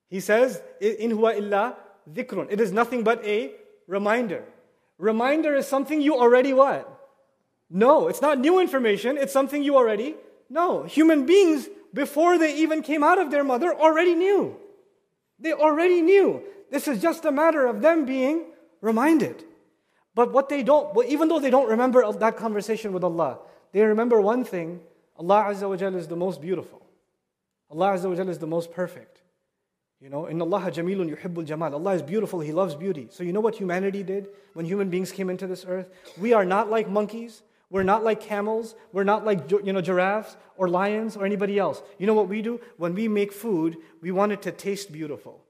[0.09, 1.77] He says, In huwa illa
[2.11, 2.47] dhikrun.
[2.49, 3.53] It is nothing but a
[3.87, 4.43] reminder.
[4.97, 6.83] Reminder is something you already what?
[7.69, 10.15] No, it's not new information, it's something you already
[10.49, 10.83] know.
[10.83, 14.57] Human beings, before they even came out of their mother, already knew.
[15.39, 16.43] They already knew.
[16.71, 18.47] This is just a matter of them being
[18.81, 19.45] reminded.
[20.13, 23.39] But what they don't, well, even though they don't remember that conversation with Allah,
[23.71, 24.81] they remember one thing
[25.17, 26.85] Allah Azza wa Jalla is the most beautiful.
[27.71, 29.21] Allah Azza wa Jalla is the most perfect.
[29.99, 31.73] You know, in Allah jamilun yuhibbul jamal.
[31.73, 33.07] Allah is beautiful, He loves beauty.
[33.09, 35.89] So you know what humanity did when human beings came into this earth?
[36.19, 37.41] We are not like monkeys.
[37.69, 38.75] We're not like camels.
[38.93, 41.81] We're not like you know giraffes or lions or anybody else.
[41.97, 42.61] You know what we do?
[42.77, 45.43] When we make food, we want it to taste beautiful.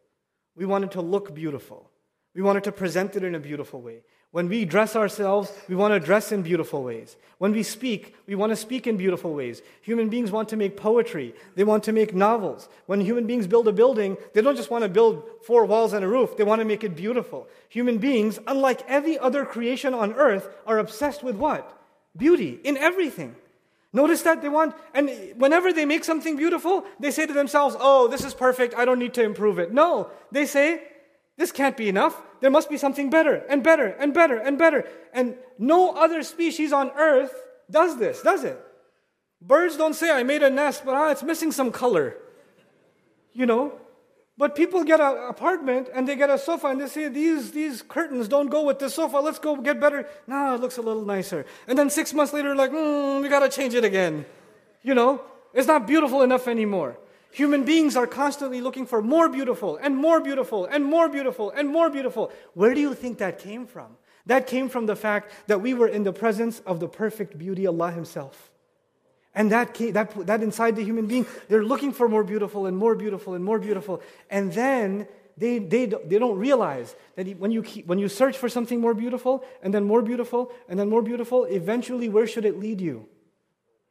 [0.55, 1.91] We want it to look beautiful.
[2.33, 4.03] We want it to present it in a beautiful way.
[4.37, 7.15] When we dress ourselves, we want to dress in beautiful ways.
[7.39, 9.63] When we speak, we want to speak in beautiful ways.
[9.81, 11.33] Human beings want to make poetry.
[11.55, 12.69] They want to make novels.
[12.85, 16.05] When human beings build a building, they don't just want to build four walls and
[16.05, 16.37] a roof.
[16.37, 17.47] They want to make it beautiful.
[17.69, 21.75] Human beings, unlike every other creation on earth, are obsessed with what?
[22.15, 23.35] Beauty in everything.
[23.91, 28.07] Notice that they want, and whenever they make something beautiful, they say to themselves, Oh,
[28.07, 28.75] this is perfect.
[28.75, 29.73] I don't need to improve it.
[29.73, 30.83] No, they say,
[31.37, 32.19] This can't be enough.
[32.41, 34.85] There must be something better and better and better and better.
[35.13, 37.33] And no other species on earth
[37.69, 38.59] does this, does it?
[39.41, 42.17] Birds don't say, I made a nest, but ah, it's missing some color.
[43.33, 43.73] You know?
[44.37, 47.81] But people get an apartment and they get a sofa and they say, these, these
[47.81, 49.17] curtains don't go with this sofa.
[49.17, 50.07] Let's go get better.
[50.27, 51.45] No, it looks a little nicer.
[51.67, 54.25] And then six months later, like, mm, we got to change it again.
[54.83, 55.21] You know?
[55.53, 56.97] It's not beautiful enough anymore.
[57.37, 61.69] Human beings are constantly looking for more beautiful and more beautiful and more beautiful and
[61.69, 62.31] more beautiful.
[62.55, 63.95] Where do you think that came from?
[64.25, 67.67] That came from the fact that we were in the presence of the perfect beauty,
[67.67, 68.49] Allah Himself.
[69.35, 72.75] And that, came, that, that inside the human being, they're looking for more beautiful and
[72.75, 74.01] more beautiful and more beautiful.
[74.31, 75.07] And then
[75.37, 78.95] they, they, they don't realize that when you, keep, when you search for something more
[78.95, 83.07] beautiful, and then more beautiful, and then more beautiful, eventually where should it lead you?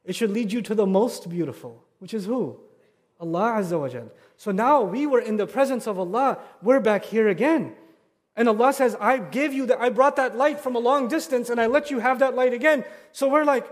[0.03, 2.59] It should lead you to the most beautiful, which is who?
[3.19, 4.09] Allah Azza wa.
[4.37, 7.73] So now we were in the presence of Allah, we're back here again.
[8.35, 11.49] And Allah says, I gave you that, I brought that light from a long distance
[11.49, 12.85] and I let you have that light again.
[13.11, 13.67] So we're like,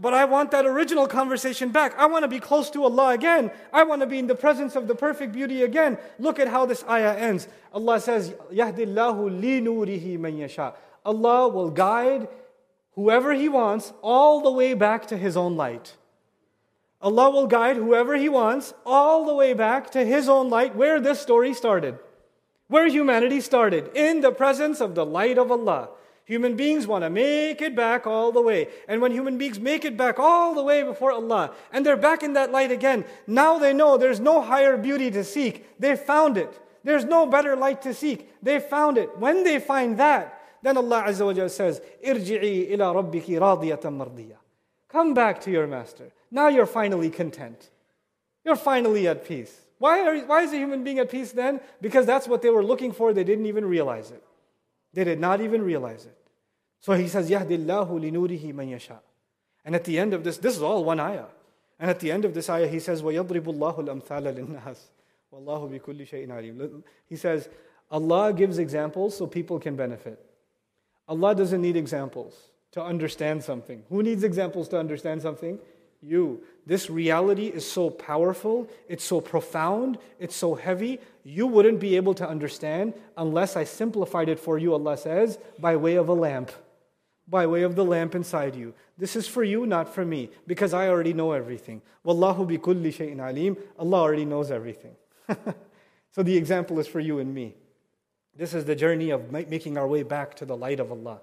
[0.00, 1.96] but I want that original conversation back.
[1.96, 3.50] I want to be close to Allah again.
[3.72, 5.98] I want to be in the presence of the perfect beauty again.
[6.18, 7.48] Look at how this ayah ends.
[7.72, 10.74] Allah says, Yahdillahu li nurihi man yasha.
[11.04, 12.28] Allah will guide
[12.94, 15.96] whoever He wants all the way back to His own light.
[17.02, 21.00] Allah will guide whoever He wants all the way back to His own light, where
[21.00, 21.98] this story started,
[22.68, 25.90] where humanity started, in the presence of the light of Allah.
[26.24, 28.68] Human beings want to make it back all the way.
[28.86, 32.22] And when human beings make it back all the way before Allah, and they're back
[32.22, 35.66] in that light again, now they know there's no higher beauty to seek.
[35.80, 36.60] They found it.
[36.84, 38.30] There's no better light to seek.
[38.42, 39.18] They found it.
[39.18, 44.36] When they find that, then Allah Azza wa says, Irji'i ila rabbiki radiyatan.
[44.88, 46.12] Come back to your master.
[46.31, 47.69] Now you're finally content.
[48.43, 49.53] You're finally at peace.
[49.79, 51.59] Why, are, why is a human being at peace then?
[51.81, 53.13] Because that's what they were looking for.
[53.13, 54.23] They didn't even realize it.
[54.93, 56.17] They did not even realize it.
[56.79, 58.99] So he says, Yahdillahu linurihi man yasha.
[59.65, 61.25] And at the end of this, this is all one ayah.
[61.79, 64.77] And at the end of this ayah, he says, وَيَضْرِبُ اللَّهُ الْأَمْثَالَ لِلنَّاسِ
[65.33, 67.49] وَاللَّهُ بِكُلِّ شَيْءٍ عَلِيمٌ He says,
[67.91, 70.23] Allah gives examples so people can benefit.
[71.07, 72.35] Allah doesn't need examples
[72.71, 73.83] to understand something.
[73.89, 75.59] Who needs examples to understand something?
[76.02, 76.42] You.
[76.66, 82.14] This reality is so powerful, it's so profound, it's so heavy, you wouldn't be able
[82.14, 86.50] to understand unless I simplified it for you, Allah says, by way of a lamp,
[87.28, 88.74] by way of the lamp inside you.
[88.98, 91.82] This is for you, not for me, because I already know everything.
[92.04, 93.56] Wallahu bi kulli shay'in alim.
[93.78, 94.94] Allah already knows everything.
[96.10, 97.54] so the example is for you and me.
[98.36, 101.20] This is the journey of making our way back to the light of Allah.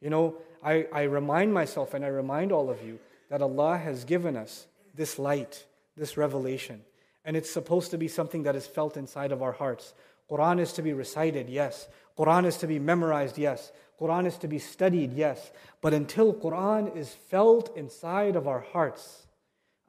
[0.00, 2.98] You know, I, I remind myself and I remind all of you
[3.31, 5.65] that Allah has given us this light,
[5.95, 6.81] this revelation.
[7.25, 9.93] And it's supposed to be something that is felt inside of our hearts.
[10.29, 11.87] Quran is to be recited, yes.
[12.17, 13.71] Quran is to be memorized, yes.
[13.99, 15.51] Quran is to be studied, yes.
[15.81, 19.27] But until Quran is felt inside of our hearts,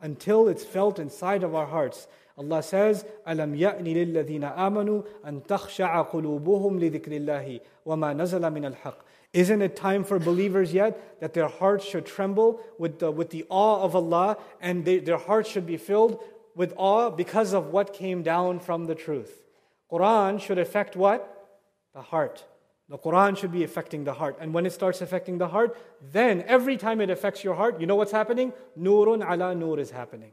[0.01, 2.07] until it's felt inside of our hearts,
[2.39, 8.99] Allah says, أَلَمْ يَأْنِ لِلَّذِينَ آمَنُوا أَن تَخْشَعَ قُلُوبُهُمْ لِذِكْرِ اللَّهِ وَمَا نَزَلَ مِنَ الْحَقِّ
[9.34, 13.46] isn't it time for believers yet that their hearts should tremble with the, with the
[13.50, 16.24] awe of Allah and they, their hearts should be filled
[16.56, 19.44] with awe because of what came down from the truth?
[19.92, 21.50] Quran should affect what?
[21.94, 22.46] The heart.
[22.90, 24.38] The Quran should be affecting the heart.
[24.40, 25.78] And when it starts affecting the heart,
[26.12, 28.54] then every time it affects your heart, you know what's happening?
[28.80, 30.32] Nurun ala nur is happening.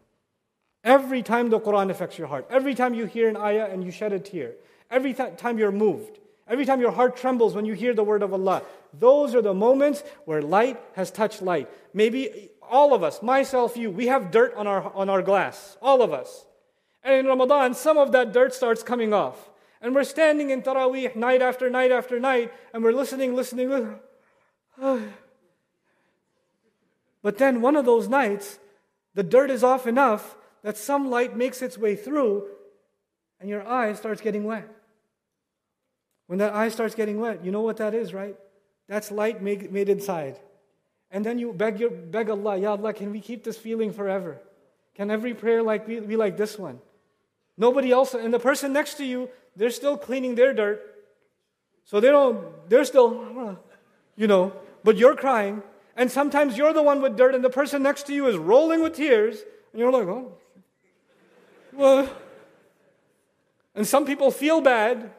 [0.85, 3.91] Every time the Quran affects your heart, every time you hear an ayah and you
[3.91, 4.53] shed a tear,
[4.91, 6.20] every th- time you're moved,
[6.51, 9.55] Every time your heart trembles when you hear the word of Allah, those are the
[9.55, 11.71] moments where light has touched light.
[11.95, 16.03] Maybe all of us, myself, you, we have dirt on our, on our glass, all
[16.03, 16.45] of us.
[17.05, 19.49] And in Ramadan, some of that dirt starts coming off.
[19.81, 25.13] And we're standing in Taraweeh night after night after night, and we're listening, listening, listening.
[27.23, 28.59] But then one of those nights,
[29.15, 32.49] the dirt is off enough that some light makes its way through,
[33.39, 34.69] and your eye starts getting wet.
[36.31, 38.37] When that eye starts getting wet, you know what that is, right?
[38.87, 40.39] That's light made, made inside.
[41.11, 44.41] And then you beg, your, beg Allah, Ya Allah, can we keep this feeling forever?
[44.95, 46.79] Can every prayer like be, be like this one?
[47.59, 50.81] Nobody else, and the person next to you, they're still cleaning their dirt.
[51.85, 52.39] So they don't,
[52.71, 53.59] they're still,
[54.15, 54.53] You know,
[54.85, 55.65] but you're crying.
[55.97, 58.85] And sometimes you're the one with dirt, and the person next to you is rolling
[58.85, 59.43] with tears.
[59.73, 60.31] And you're like, oh,
[61.73, 62.09] well.
[63.75, 65.11] And some people feel bad.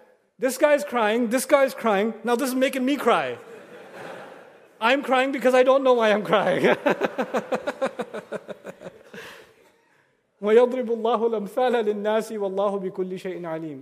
[0.42, 3.38] This guy's crying, this guy's crying, now this is making me cry.
[4.82, 6.64] I'm crying because I don't know why I'm crying.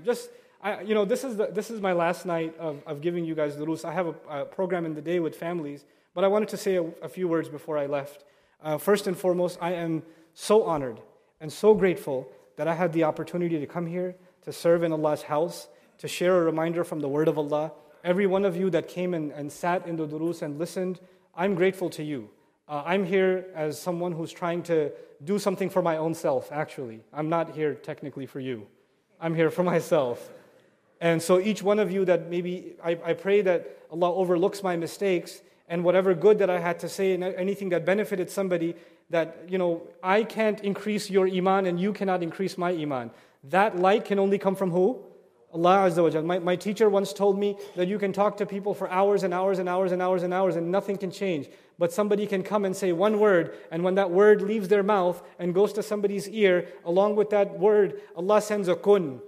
[0.04, 0.32] Just,
[0.62, 3.36] I, you know, this is, the, this is my last night of, of giving you
[3.36, 3.86] guys the durus.
[3.86, 6.76] I have a, a, program in the day with families, but I wanted to say
[6.76, 8.26] a, a few words before I left.
[8.62, 10.04] Uh, first and foremost, I am
[10.34, 11.00] so honored
[11.40, 15.22] and so grateful that I had the opportunity to come here to serve in Allah's
[15.22, 15.70] house
[16.00, 17.72] to share a reminder from the Word of Allah.
[18.04, 21.00] Every one of you that came and, and sat in the durus and listened,
[21.36, 22.30] I'm grateful to you.
[22.68, 24.92] Uh, I'm here as someone who's trying to
[25.24, 27.02] do something for my own self, actually.
[27.14, 28.68] I'm not here technically for you,
[29.20, 30.30] I'm here for myself.
[31.02, 34.76] And so, each one of you that maybe, I, I pray that Allah overlooks my
[34.76, 38.76] mistakes and whatever good that I had to say and anything that benefited somebody,
[39.10, 43.12] that, you know, I can't increase your iman and you cannot increase my iman.
[43.46, 45.04] That light can only come from who?
[45.54, 46.22] Allah Azza wa.
[46.22, 49.34] My, my teacher once told me that you can talk to people for hours and
[49.34, 51.50] hours and hours and hours and hours and nothing can change.
[51.80, 55.24] But somebody can come and say one word, and when that word leaves their mouth
[55.40, 59.22] and goes to somebody's ear, along with that word, Allah sends a kun.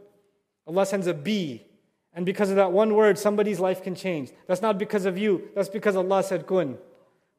[0.68, 1.66] Allah sends a be.
[2.14, 4.32] And because of that one word, somebody's life can change.
[4.48, 6.78] That's not because of you, that's because Allah said kun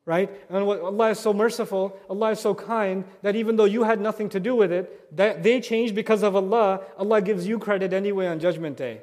[0.05, 0.31] right?
[0.49, 4.29] And Allah is so merciful, Allah is so kind that even though you had nothing
[4.31, 8.27] to do with it, that they changed because of Allah, Allah gives you credit anyway
[8.27, 9.03] on Judgment Day.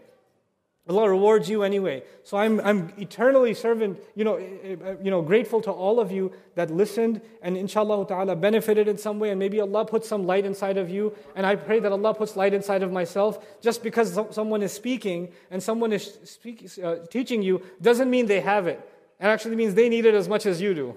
[0.90, 2.02] Allah rewards you anyway.
[2.24, 6.12] So I'm, I'm eternally servant, you know, eh, eh, you know, grateful to all of
[6.12, 10.26] you that listened and inshallah ta'ala benefited in some way and maybe Allah put some
[10.26, 13.38] light inside of you and I pray that Allah puts light inside of myself.
[13.62, 18.42] Just because someone is speaking and someone is speak, uh, teaching you doesn't mean they
[18.42, 18.82] have it.
[19.20, 20.96] It actually means they need it as much as you do,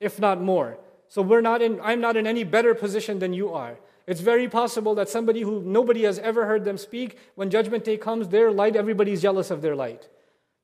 [0.00, 0.78] if not more.
[1.08, 3.76] So we're not in, I'm not in any better position than you are.
[4.06, 7.96] It's very possible that somebody who nobody has ever heard them speak, when judgment day
[7.96, 10.08] comes, their light, everybody's jealous of their light.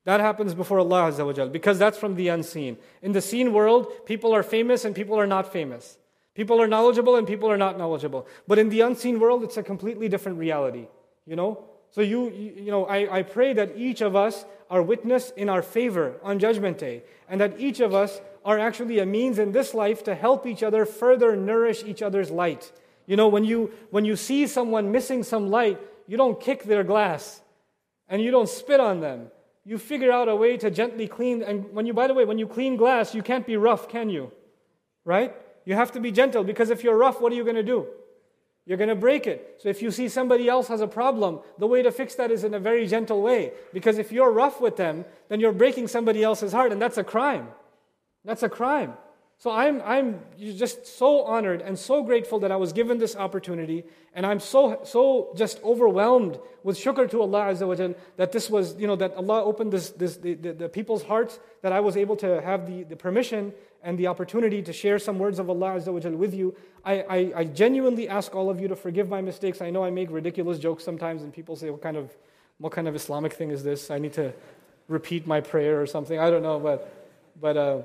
[0.03, 2.77] That happens before Allah Azza wa because that's from the unseen.
[3.01, 5.97] In the seen world, people are famous and people are not famous.
[6.33, 8.27] People are knowledgeable and people are not knowledgeable.
[8.47, 10.87] But in the unseen world, it's a completely different reality.
[11.25, 11.65] You know?
[11.91, 15.61] So you, you know, I, I pray that each of us are witness in our
[15.61, 19.73] favor on Judgment Day, and that each of us are actually a means in this
[19.73, 22.71] life to help each other further nourish each other's light.
[23.05, 26.85] You know, when you when you see someone missing some light, you don't kick their
[26.85, 27.41] glass,
[28.07, 29.27] and you don't spit on them.
[29.65, 31.43] You figure out a way to gently clean.
[31.43, 34.09] And when you, by the way, when you clean glass, you can't be rough, can
[34.09, 34.31] you?
[35.05, 35.35] Right?
[35.65, 37.87] You have to be gentle because if you're rough, what are you going to do?
[38.65, 39.59] You're going to break it.
[39.59, 42.43] So if you see somebody else has a problem, the way to fix that is
[42.43, 43.53] in a very gentle way.
[43.73, 47.03] Because if you're rough with them, then you're breaking somebody else's heart, and that's a
[47.03, 47.47] crime.
[48.23, 48.93] That's a crime.
[49.39, 53.85] So I'm, I'm just so honored and so grateful that I was given this opportunity.
[54.13, 58.75] And I'm so, so just overwhelmed with shukr to Allah Azza wa that this was,
[58.77, 61.97] you know, that Allah opened this, this, the, the, the people's hearts, that I was
[61.97, 63.51] able to have the, the permission
[63.83, 66.55] and the opportunity to share some words of Allah Azza with you.
[66.85, 69.61] I, I, I genuinely ask all of you to forgive my mistakes.
[69.61, 72.15] I know I make ridiculous jokes sometimes and people say, what kind of,
[72.59, 73.91] what kind of Islamic thing is this?
[73.91, 74.33] I need to
[74.87, 76.19] repeat my prayer or something.
[76.19, 76.93] I don't know, but,
[77.39, 77.81] but, uh,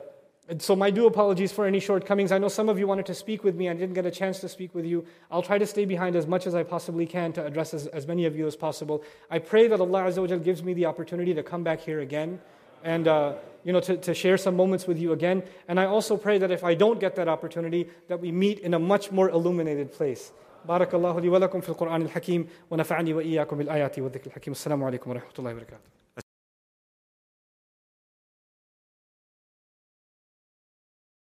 [0.58, 2.30] so, my due apologies for any shortcomings.
[2.30, 3.68] I know some of you wanted to speak with me.
[3.68, 5.04] I didn't get a chance to speak with you.
[5.28, 8.06] I'll try to stay behind as much as I possibly can to address as, as
[8.06, 9.02] many of you as possible.
[9.28, 12.40] I pray that Allah Azza wa gives me the opportunity to come back here again
[12.83, 13.33] and uh,
[13.63, 15.43] you know, to, to share some moments with you again.
[15.67, 18.73] And I also pray that if I don't get that opportunity, that we meet in
[18.73, 20.31] a much more illuminated place.
[20.67, 25.33] بارك الله لي ولكم في القرآن الحكيم ونفعني وإياكم بالآيات والذكر الحكيم السلام عليكم ورحمة
[25.39, 25.94] الله وبركاته